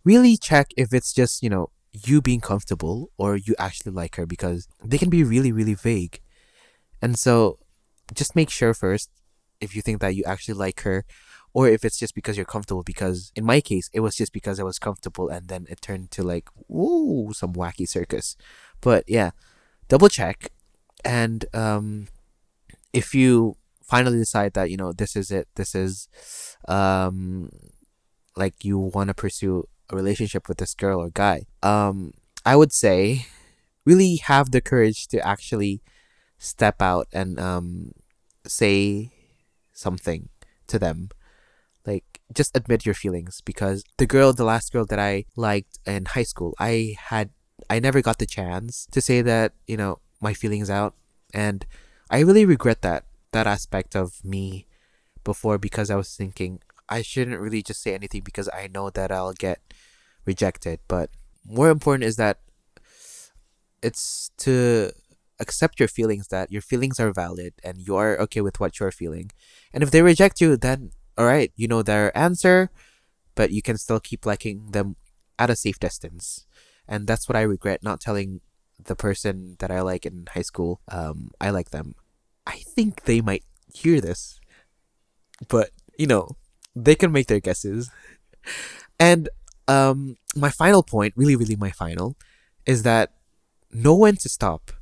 really 0.04 0.36
check 0.36 0.68
if 0.76 0.94
it's 0.94 1.12
just, 1.12 1.42
you 1.42 1.50
know, 1.50 1.70
you 1.92 2.22
being 2.22 2.40
comfortable 2.40 3.10
or 3.18 3.34
you 3.36 3.56
actually 3.58 3.90
like 3.90 4.14
her 4.14 4.24
because 4.24 4.68
they 4.84 4.96
can 4.96 5.10
be 5.10 5.24
really, 5.24 5.50
really 5.50 5.74
vague. 5.74 6.20
And 7.02 7.18
so 7.18 7.58
just 8.14 8.36
make 8.36 8.50
sure 8.50 8.72
first 8.72 9.10
if 9.60 9.74
you 9.74 9.82
think 9.82 10.00
that 10.00 10.14
you 10.14 10.22
actually 10.24 10.54
like 10.54 10.82
her 10.82 11.04
or 11.52 11.66
if 11.66 11.84
it's 11.84 11.98
just 11.98 12.14
because 12.14 12.36
you're 12.36 12.46
comfortable 12.46 12.84
because 12.84 13.32
in 13.34 13.44
my 13.44 13.60
case 13.60 13.90
it 13.92 14.00
was 14.00 14.14
just 14.14 14.32
because 14.32 14.60
I 14.60 14.62
was 14.62 14.78
comfortable 14.78 15.28
and 15.28 15.48
then 15.48 15.66
it 15.68 15.80
turned 15.80 16.12
to 16.12 16.22
like 16.22 16.48
whoa 16.68 17.32
some 17.32 17.54
wacky 17.54 17.88
circus. 17.88 18.36
But 18.80 19.02
yeah, 19.08 19.30
double 19.88 20.08
check 20.08 20.52
and 21.04 21.46
um 21.52 22.06
if 22.92 23.12
you 23.12 23.56
finally 23.86 24.18
decide 24.18 24.54
that 24.54 24.70
you 24.70 24.76
know 24.76 24.92
this 24.92 25.16
is 25.16 25.30
it. 25.30 25.48
This 25.54 25.74
is 25.74 26.08
um 26.68 27.50
like 28.36 28.64
you 28.64 28.78
want 28.78 29.08
to 29.08 29.14
pursue 29.14 29.64
a 29.90 29.96
relationship 29.96 30.48
with 30.48 30.58
this 30.58 30.74
girl 30.74 31.00
or 31.00 31.10
guy. 31.10 31.46
Um 31.62 32.12
i 32.46 32.56
would 32.56 32.72
say 32.72 33.26
really 33.86 34.16
have 34.16 34.50
the 34.50 34.60
courage 34.60 35.06
to 35.08 35.18
actually 35.26 35.82
step 36.38 36.82
out 36.82 37.06
and 37.12 37.38
um 37.38 37.92
say 38.46 39.10
something 39.72 40.28
to 40.66 40.78
them. 40.78 41.10
Like 41.86 42.20
just 42.32 42.56
admit 42.56 42.86
your 42.86 42.94
feelings 42.94 43.42
because 43.44 43.84
the 43.98 44.06
girl 44.06 44.32
the 44.32 44.44
last 44.44 44.72
girl 44.72 44.86
that 44.86 44.98
i 44.98 45.24
liked 45.36 45.78
in 45.86 46.06
high 46.06 46.22
school 46.24 46.54
i 46.58 46.96
had 46.98 47.28
i 47.68 47.78
never 47.78 48.00
got 48.00 48.18
the 48.18 48.26
chance 48.26 48.88
to 48.90 49.00
say 49.00 49.20
that 49.20 49.52
you 49.66 49.76
know 49.76 49.98
my 50.20 50.32
feelings 50.32 50.70
out. 50.70 50.94
And 51.34 51.66
i 52.10 52.20
really 52.20 52.46
regret 52.46 52.82
that 52.82 53.04
that 53.34 53.46
aspect 53.46 53.94
of 53.94 54.24
me 54.24 54.66
before 55.24 55.58
because 55.58 55.90
I 55.90 55.96
was 55.96 56.14
thinking 56.14 56.60
I 56.88 57.02
shouldn't 57.02 57.40
really 57.40 57.62
just 57.62 57.82
say 57.82 57.94
anything 57.94 58.22
because 58.24 58.48
I 58.52 58.68
know 58.72 58.90
that 58.90 59.10
I'll 59.10 59.32
get 59.32 59.60
rejected. 60.24 60.80
But 60.88 61.10
more 61.44 61.70
important 61.70 62.04
is 62.04 62.16
that 62.16 62.40
it's 63.82 64.30
to 64.38 64.92
accept 65.40 65.80
your 65.80 65.88
feelings 65.88 66.28
that 66.28 66.52
your 66.52 66.62
feelings 66.62 67.00
are 67.00 67.12
valid 67.12 67.54
and 67.62 67.78
you 67.78 67.96
are 67.96 68.16
okay 68.20 68.40
with 68.40 68.60
what 68.60 68.78
you're 68.78 68.92
feeling. 68.92 69.30
And 69.72 69.82
if 69.82 69.90
they 69.90 70.02
reject 70.02 70.40
you, 70.40 70.56
then 70.56 70.90
all 71.18 71.26
right, 71.26 71.52
you 71.56 71.68
know 71.68 71.82
their 71.82 72.16
answer, 72.16 72.70
but 73.34 73.50
you 73.50 73.62
can 73.62 73.78
still 73.78 74.00
keep 74.00 74.26
liking 74.26 74.70
them 74.70 74.96
at 75.38 75.50
a 75.50 75.56
safe 75.56 75.78
distance. 75.78 76.46
And 76.86 77.06
that's 77.06 77.28
what 77.28 77.36
I 77.36 77.42
regret 77.42 77.82
not 77.82 78.00
telling 78.00 78.40
the 78.82 78.96
person 78.96 79.56
that 79.58 79.70
I 79.70 79.80
like 79.80 80.04
in 80.06 80.26
high 80.34 80.42
school. 80.42 80.80
Um, 80.88 81.30
I 81.40 81.50
like 81.50 81.70
them. 81.70 81.94
I 82.46 82.58
think 82.58 83.04
they 83.04 83.20
might 83.20 83.44
hear 83.72 84.00
this, 84.00 84.38
but 85.48 85.70
you 85.98 86.06
know, 86.06 86.36
they 86.74 86.94
can 86.94 87.12
make 87.12 87.28
their 87.28 87.40
guesses. 87.40 87.90
And 88.98 89.28
um, 89.68 90.16
my 90.36 90.50
final 90.50 90.82
point, 90.82 91.14
really, 91.16 91.36
really, 91.36 91.56
my 91.56 91.70
final, 91.70 92.16
is 92.66 92.82
that 92.82 93.12
know 93.72 93.94
when 93.96 94.16
to 94.16 94.28
stop. 94.28 94.72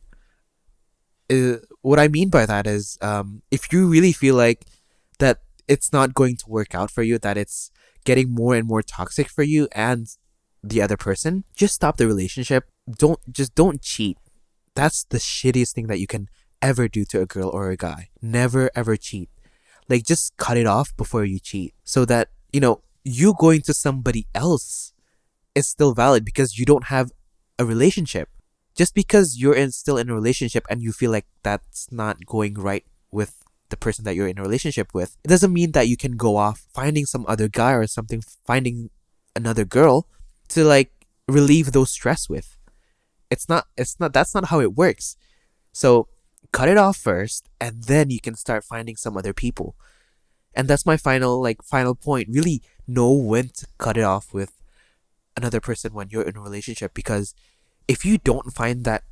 Uh, 1.31 1.57
what 1.81 1.99
I 1.99 2.09
mean 2.09 2.29
by 2.29 2.47
that 2.47 2.67
is, 2.67 2.99
um, 3.01 3.43
if 3.51 3.73
you 3.73 3.89
really 3.89 4.13
feel 4.13 4.35
like 4.35 4.67
that 5.19 5.41
it's 5.69 5.93
not 5.93 6.15
going 6.15 6.37
to 6.37 6.49
work 6.49 6.75
out 6.75 6.91
for 6.91 7.03
you, 7.03 7.19
that 7.19 7.37
it's 7.37 7.71
getting 8.05 8.35
more 8.35 8.55
and 8.55 8.67
more 8.67 8.83
toxic 8.83 9.29
for 9.29 9.43
you 9.43 9.69
and 9.73 10.09
the 10.63 10.83
other 10.83 10.97
person, 10.97 11.45
just 11.57 11.75
stop 11.75 11.97
the 11.97 12.07
relationship. 12.07 12.69
Don't 12.99 13.21
just 13.31 13.55
don't 13.55 13.81
cheat. 13.81 14.19
That's 14.75 15.05
the 15.05 15.19
shittiest 15.19 15.73
thing 15.73 15.87
that 15.89 15.99
you 15.99 16.07
can 16.07 16.29
ever 16.63 16.89
do 16.89 17.05
to 17.07 17.21
a 17.21 17.27
girl 17.27 17.51
or 17.51 17.71
a 17.71 17.77
guy. 17.77 18.09
Never 18.23 18.71
ever 18.75 18.97
cheat. 18.97 19.29
Like 19.89 20.05
just 20.05 20.37
cut 20.37 20.57
it 20.57 20.67
off 20.67 20.97
before 20.97 21.25
you 21.25 21.39
cheat 21.39 21.75
so 21.85 22.05
that, 22.07 22.31
you 22.53 22.61
know, 22.61 22.83
you 23.05 23.35
going 23.39 23.63
to 23.63 23.75
somebody 23.75 24.27
else 24.35 24.93
is 25.55 25.67
still 25.67 25.93
valid 25.93 26.25
because 26.25 26.59
you 26.59 26.65
don't 26.65 26.85
have 26.85 27.11
a 27.59 27.65
relationship. 27.65 28.29
Just 28.75 28.95
because 28.95 29.39
you're 29.39 29.55
in, 29.55 29.71
still 29.73 29.99
in 29.99 30.09
a 30.09 30.15
relationship 30.15 30.65
and 30.71 30.83
you 30.83 30.93
feel 30.93 31.11
like 31.11 31.27
that's 31.43 31.93
not 31.93 32.25
going 32.25 32.55
right 32.55 32.85
with 33.11 33.43
the 33.69 33.77
person 33.77 34.05
that 34.05 34.15
you're 34.15 34.29
in 34.29 34.39
a 34.39 34.43
relationship 34.43 34.95
with, 34.95 35.19
it 35.25 35.29
doesn't 35.29 35.53
mean 35.53 35.73
that 35.73 35.89
you 35.89 35.97
can 35.97 36.17
go 36.17 36.37
off 36.37 36.67
finding 36.73 37.05
some 37.05 37.27
other 37.29 37.49
guy 37.49 37.73
or 37.73 37.87
something, 37.87 38.23
finding 38.47 38.89
another 39.37 39.65
girl 39.65 40.07
to 40.49 40.65
like 40.65 41.07
relieve 41.29 41.73
those 41.73 41.91
stress 41.91 42.29
with. 42.29 42.57
It's 43.31 43.49
not, 43.49 43.67
it's 43.77 43.99
not, 44.01 44.13
that's 44.13 44.35
not 44.35 44.47
how 44.47 44.61
it 44.61 44.75
works. 44.75 45.17
So 45.73 46.09
cut 46.53 46.69
it 46.69 46.79
off 46.79 46.97
first 46.97 47.49
and 47.61 47.85
then 47.85 48.11
you 48.11 48.21
can 48.21 48.35
start 48.35 48.65
finding 48.65 48.97
some 48.97 49.17
other 49.17 49.33
people 49.33 49.75
And 50.55 50.69
that's 50.69 50.87
my 50.87 50.97
final 50.97 51.41
like 51.43 51.63
final 51.63 51.95
point. 51.95 52.29
Really 52.33 52.63
know 52.87 53.13
when 53.13 53.51
to 53.61 53.67
cut 53.79 53.97
it 53.97 54.05
off 54.05 54.35
with 54.35 54.53
another 55.37 55.61
person 55.61 55.95
when 55.95 56.09
you're 56.11 56.29
in 56.29 56.37
a 56.37 56.41
relationship 56.41 56.95
because 56.95 57.35
if 57.89 58.05
you 58.05 58.19
don't 58.19 58.53
find 58.53 58.85
that 58.85 59.05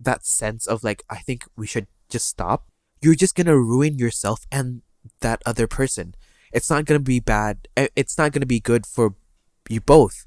that 0.00 0.26
sense 0.26 0.66
of 0.66 0.84
like 0.84 1.02
I 1.10 1.18
think 1.18 1.46
we 1.56 1.66
should 1.66 1.86
just 2.10 2.26
stop, 2.26 2.66
you're 3.02 3.14
just 3.18 3.34
going 3.34 3.46
to 3.46 3.58
ruin 3.58 3.98
yourself 3.98 4.46
and 4.50 4.82
that 5.20 5.42
other 5.46 5.66
person. 5.66 6.14
It's 6.52 6.70
not 6.70 6.84
going 6.86 7.00
to 7.00 7.04
be 7.04 7.20
bad. 7.20 7.68
eh, 7.76 7.88
It's 7.96 8.18
not 8.18 8.32
going 8.32 8.42
to 8.42 8.46
be 8.56 8.60
good 8.60 8.86
for 8.86 9.14
you 9.68 9.80
both. 9.80 10.26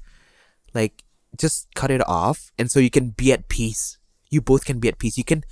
Like 0.74 1.04
just 1.36 1.68
cut 1.74 1.90
it 1.90 2.06
off 2.08 2.52
and 2.58 2.70
so 2.70 2.80
you 2.80 2.90
can 2.90 3.10
be 3.10 3.32
at 3.32 3.48
peace. 3.48 3.98
You 4.30 4.40
both 4.40 4.64
can 4.64 4.78
be 4.80 4.88
at 4.88 4.98
peace. 4.98 5.18
You 5.18 5.24
can 5.24 5.44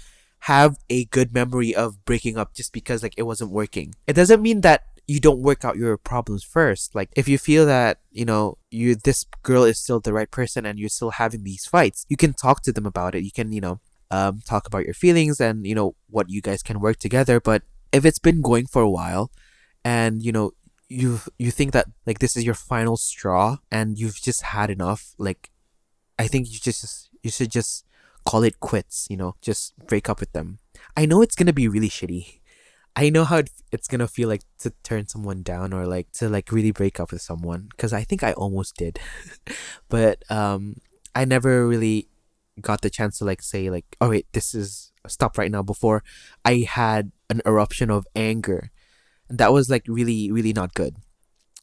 have 0.44 0.76
a 0.88 1.05
good 1.07 1.35
memory 1.35 1.74
of 1.74 2.05
breaking 2.05 2.38
up 2.38 2.55
just 2.55 2.72
because 2.72 3.03
like 3.03 3.14
it 3.16 3.24
wasn't 3.24 3.50
working. 3.50 3.94
It 4.07 4.14
doesn't 4.14 4.40
mean 4.40 4.62
that 4.62 4.85
you 5.07 5.20
don't 5.20 5.42
work 5.42 5.64
out 5.64 5.76
your 5.76 5.96
problems 5.96 6.44
first. 6.44 6.94
Like 6.94 7.11
if 7.16 7.29
you 7.29 7.37
feel 7.37 7.66
that, 7.66 7.98
you 8.11 8.24
know, 8.24 8.59
you 8.70 8.94
this 8.94 9.26
girl 9.42 9.64
is 9.64 9.79
still 9.79 10.00
the 10.00 10.12
right 10.12 10.31
person 10.31 10.64
and 10.64 10.79
you're 10.79 10.88
still 10.88 11.11
having 11.11 11.44
these 11.44 11.66
fights, 11.66 12.07
you 12.09 12.16
can 12.16 12.33
talk 12.33 12.62
to 12.62 12.72
them 12.72 12.87
about 12.87 13.14
it. 13.14 13.24
You 13.24 13.33
can, 13.33 13.53
you 13.53 13.61
know, 13.61 13.81
um, 14.11 14.40
talk 14.46 14.66
about 14.66 14.85
your 14.85 14.94
feelings 14.94 15.40
and, 15.40 15.66
you 15.66 15.74
know, 15.74 15.94
what 16.09 16.31
you 16.31 16.40
guys 16.40 16.62
can 16.62 16.81
work 16.81 16.98
together. 16.98 17.40
But 17.40 17.62
if 17.92 18.05
it's 18.05 18.18
been 18.18 18.40
going 18.40 18.66
for 18.66 18.83
a 18.83 18.90
while 18.90 19.31
and, 19.85 20.22
you 20.22 20.33
know, 20.33 20.53
you 20.88 21.20
you 21.38 21.50
think 21.50 21.72
that 21.72 21.87
like 22.07 22.18
this 22.18 22.37
is 22.37 22.44
your 22.44 22.55
final 22.55 22.96
straw 22.96 23.59
and 23.70 23.98
you've 23.98 24.20
just 24.22 24.42
had 24.42 24.70
enough, 24.70 25.14
like 25.18 25.50
I 26.18 26.29
think 26.29 26.50
you 26.53 26.59
just 26.59 27.11
you 27.22 27.31
should 27.31 27.50
just 27.50 27.85
call 28.24 28.42
it 28.42 28.61
quits, 28.61 29.06
you 29.11 29.16
know, 29.16 29.35
just 29.40 29.76
break 29.87 30.09
up 30.09 30.20
with 30.20 30.33
them. 30.33 30.59
I 30.96 31.06
know 31.06 31.22
it's 31.22 31.35
gonna 31.35 31.52
be 31.52 31.68
really 31.68 31.88
shitty. 31.88 32.40
I 32.96 33.09
know 33.11 33.24
how 33.24 33.38
it, 33.38 33.50
it's 33.72 33.88
gonna 33.88 34.09
feel 34.09 34.28
like 34.28 34.42
to 34.61 34.72
turn 34.83 35.06
someone 35.06 35.42
down 35.42 35.72
or 35.72 35.87
like 35.87 36.11
to 36.12 36.28
like 36.28 36.50
really 36.52 36.72
break 36.72 36.98
up 37.00 37.12
with 37.12 37.22
someone 37.22 37.68
because 37.70 37.92
I 37.92 38.02
think 38.02 38.22
I 38.22 38.33
almost 38.33 38.76
did, 38.76 38.98
but 39.88 40.22
um, 40.30 40.76
I 41.14 41.24
never 41.24 41.66
really 41.66 42.09
got 42.61 42.83
the 42.83 42.90
chance 42.90 43.18
to 43.18 43.24
like 43.24 43.42
say 43.42 43.70
like, 43.70 43.96
oh 44.00 44.11
wait, 44.11 44.26
this 44.33 44.54
is 44.54 44.92
stop 45.06 45.38
right 45.38 45.50
now. 45.50 45.62
Before 45.62 46.02
I 46.44 46.66
had 46.68 47.12
an 47.28 47.40
eruption 47.46 47.90
of 47.90 48.06
anger, 48.14 48.70
and 49.28 49.38
that 49.38 49.52
was 49.52 49.70
like 49.70 49.85
really 49.87 50.30
really 50.30 50.52
not 50.52 50.74
good. 50.74 50.96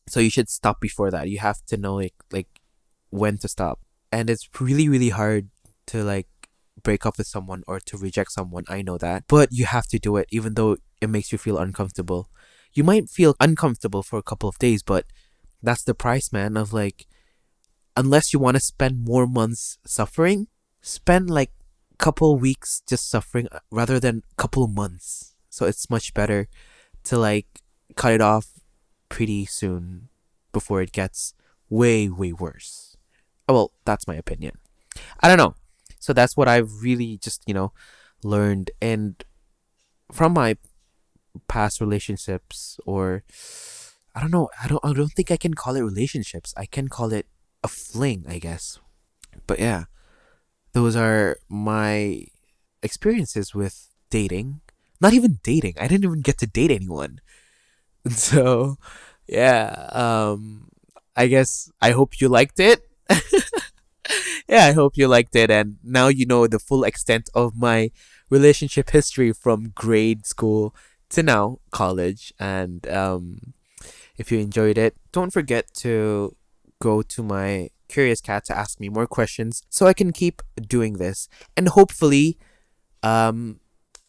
So 0.08 0.20
you 0.20 0.30
should 0.30 0.50
stop 0.50 0.80
before 0.80 1.12
that. 1.12 1.30
You 1.30 1.39
have 1.39 1.63
to 1.65 1.78
know 1.78 1.96
like 1.96 2.15
like 2.32 2.62
when 3.10 3.38
to 3.39 3.48
stop, 3.48 3.80
and 4.12 4.30
it's 4.30 4.50
really 4.60 4.89
really 4.89 5.10
hard 5.10 5.50
to 5.88 6.04
like 6.04 6.28
break 6.84 7.06
up 7.06 7.18
with 7.18 7.28
someone 7.28 7.63
or 7.68 7.80
to 7.80 7.98
reject 7.98 8.32
someone. 8.32 8.63
I 8.68 8.82
know 8.82 8.98
that. 8.98 9.24
But 9.28 9.50
you 9.52 9.66
have 9.66 9.88
to 9.88 10.00
do 10.00 10.18
it 10.18 10.28
even 10.32 10.54
though 10.54 10.78
it 11.02 11.10
makes 11.10 11.32
you 11.32 11.38
feel 11.38 11.58
uncomfortable. 11.58 12.30
You 12.74 12.84
might 12.84 13.10
feel 13.10 13.36
uncomfortable 13.40 14.04
for 14.04 14.20
a 14.20 14.24
couple 14.24 14.50
of 14.50 14.60
days, 14.60 14.84
but 14.84 15.06
that's 15.62 15.84
the 15.84 15.96
price, 15.96 16.32
man, 16.32 16.58
of 16.58 16.74
like 16.74 17.08
unless 17.96 18.32
you 18.32 18.40
want 18.40 18.56
to 18.56 18.62
spend 18.62 19.04
more 19.04 19.26
months 19.26 19.80
suffering, 19.86 20.48
spend 20.82 21.30
like 21.30 21.52
couple 21.98 22.38
weeks 22.38 22.84
just 22.88 23.10
suffering 23.10 23.48
uh, 23.52 23.60
rather 23.72 24.00
than 24.00 24.22
couple 24.38 24.68
months. 24.68 25.34
So 25.50 25.66
it's 25.66 25.90
much 25.90 26.13
better 26.13 26.48
to 27.06 27.18
like 27.18 27.48
cut 27.96 28.13
it 28.13 28.22
off 28.22 28.60
pretty 29.10 29.46
soon 29.46 30.10
before 30.52 30.82
it 30.82 30.92
gets 30.92 31.34
way 31.70 32.08
way 32.10 32.32
worse. 32.34 32.98
Well, 33.50 33.72
that's 33.86 34.08
my 34.08 34.16
opinion. 34.16 34.58
I 35.22 35.28
don't 35.28 35.38
know. 35.38 35.56
So 36.08 36.13
that's 36.13 36.38
what 36.38 36.48
I've 36.48 36.72
really 36.82 37.17
just, 37.17 37.43
you 37.46 37.54
know, 37.54 37.74
learned 38.24 38.72
and 38.82 39.22
from 40.13 40.32
my 40.32 40.56
past 41.50 41.82
relationships 41.82 42.80
or 42.86 43.24
I 44.15 44.22
don't 44.22 44.32
know, 44.32 44.48
I 44.63 44.70
don't 44.70 44.80
I 44.86 44.93
don't 44.93 45.12
think 45.12 45.32
I 45.32 45.36
can 45.36 45.54
call 45.54 45.76
it 45.76 45.82
relationships. 45.84 46.54
I 46.56 46.65
can 46.65 46.88
call 46.88 47.12
it 47.12 47.28
a 47.62 47.67
fling, 47.67 48.24
I 48.24 48.39
guess. 48.39 48.80
But 49.48 49.60
yeah, 49.60 49.91
those 50.72 50.96
are 50.96 51.36
my 51.50 52.24
experiences 52.82 53.54
with 53.54 53.91
dating. 54.10 54.62
Not 55.02 55.12
even 55.12 55.39
dating. 55.43 55.76
I 55.76 55.89
didn't 55.91 56.06
even 56.06 56.22
get 56.22 56.38
to 56.39 56.48
date 56.48 56.72
anyone. 56.72 57.20
So, 58.10 58.78
yeah, 59.28 59.89
um 59.91 60.70
I 61.17 61.28
guess 61.28 61.70
I 61.82 61.91
hope 61.91 62.22
you 62.22 62.30
liked 62.30 62.60
it. 62.60 62.80
yeah, 64.48 64.65
I 64.65 64.72
hope 64.74 64.98
you 64.98 65.08
liked 65.08 65.36
it. 65.36 65.50
And 65.52 65.78
now 65.84 66.08
you 66.08 66.26
know 66.26 66.48
the 66.48 66.60
full 66.60 66.84
extent 66.84 67.30
of 67.34 67.56
my 67.56 67.91
relationship 68.30 68.89
history 68.89 69.32
from 69.34 69.72
grade 69.76 70.26
school 70.26 70.76
to 71.10 71.24
now 71.24 71.60
college. 71.72 72.34
And 72.39 72.88
um, 72.89 73.54
if 74.17 74.32
you 74.32 74.39
enjoyed 74.39 74.78
it, 74.78 74.96
don't 75.12 75.32
forget 75.32 75.74
to 75.76 76.36
go 76.80 77.02
to 77.02 77.24
my 77.24 77.70
Curious 77.88 78.20
Cat 78.20 78.43
to 78.46 78.58
ask 78.58 78.80
me 78.80 78.89
more 78.89 79.08
questions 79.08 79.63
so 79.70 79.88
I 79.88 79.93
can 79.93 80.12
keep 80.12 80.41
doing 80.67 80.93
this. 80.93 81.30
And 81.56 81.70
hopefully, 81.70 82.38
um, 83.02 83.60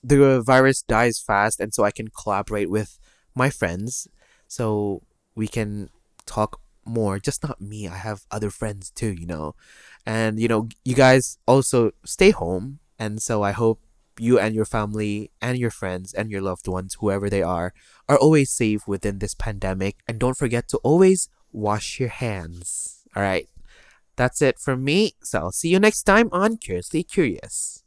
the 0.02 0.40
virus 0.40 0.82
dies 0.82 1.20
fast 1.20 1.60
and 1.60 1.72
so 1.74 1.84
I 1.84 1.90
can 1.90 2.08
collaborate 2.08 2.70
with 2.70 2.98
my 3.34 3.50
friends 3.50 4.08
so 4.46 5.02
we 5.34 5.46
can 5.46 5.90
talk 6.26 6.60
more. 6.84 7.18
Just 7.18 7.42
not 7.42 7.60
me, 7.60 7.86
I 7.86 7.96
have 7.96 8.24
other 8.30 8.50
friends 8.50 8.90
too, 8.90 9.12
you 9.12 9.26
know. 9.26 9.54
And, 10.08 10.40
you 10.40 10.48
know, 10.48 10.70
you 10.86 10.94
guys 10.94 11.36
also 11.46 11.92
stay 12.02 12.30
home. 12.30 12.80
And 12.98 13.20
so 13.20 13.42
I 13.42 13.52
hope 13.52 13.84
you 14.18 14.38
and 14.38 14.54
your 14.54 14.64
family 14.64 15.30
and 15.42 15.58
your 15.58 15.70
friends 15.70 16.14
and 16.14 16.30
your 16.30 16.40
loved 16.40 16.66
ones, 16.66 16.96
whoever 16.98 17.28
they 17.28 17.42
are, 17.42 17.74
are 18.08 18.16
always 18.16 18.50
safe 18.50 18.88
within 18.88 19.18
this 19.18 19.34
pandemic. 19.34 19.96
And 20.08 20.18
don't 20.18 20.36
forget 20.36 20.66
to 20.68 20.78
always 20.78 21.28
wash 21.52 22.00
your 22.00 22.08
hands. 22.08 23.04
All 23.14 23.22
right. 23.22 23.48
That's 24.16 24.40
it 24.40 24.58
from 24.58 24.82
me. 24.82 25.12
So 25.22 25.40
I'll 25.40 25.52
see 25.52 25.68
you 25.68 25.78
next 25.78 26.04
time 26.04 26.30
on 26.32 26.56
Curiously 26.56 27.02
Curious. 27.02 27.84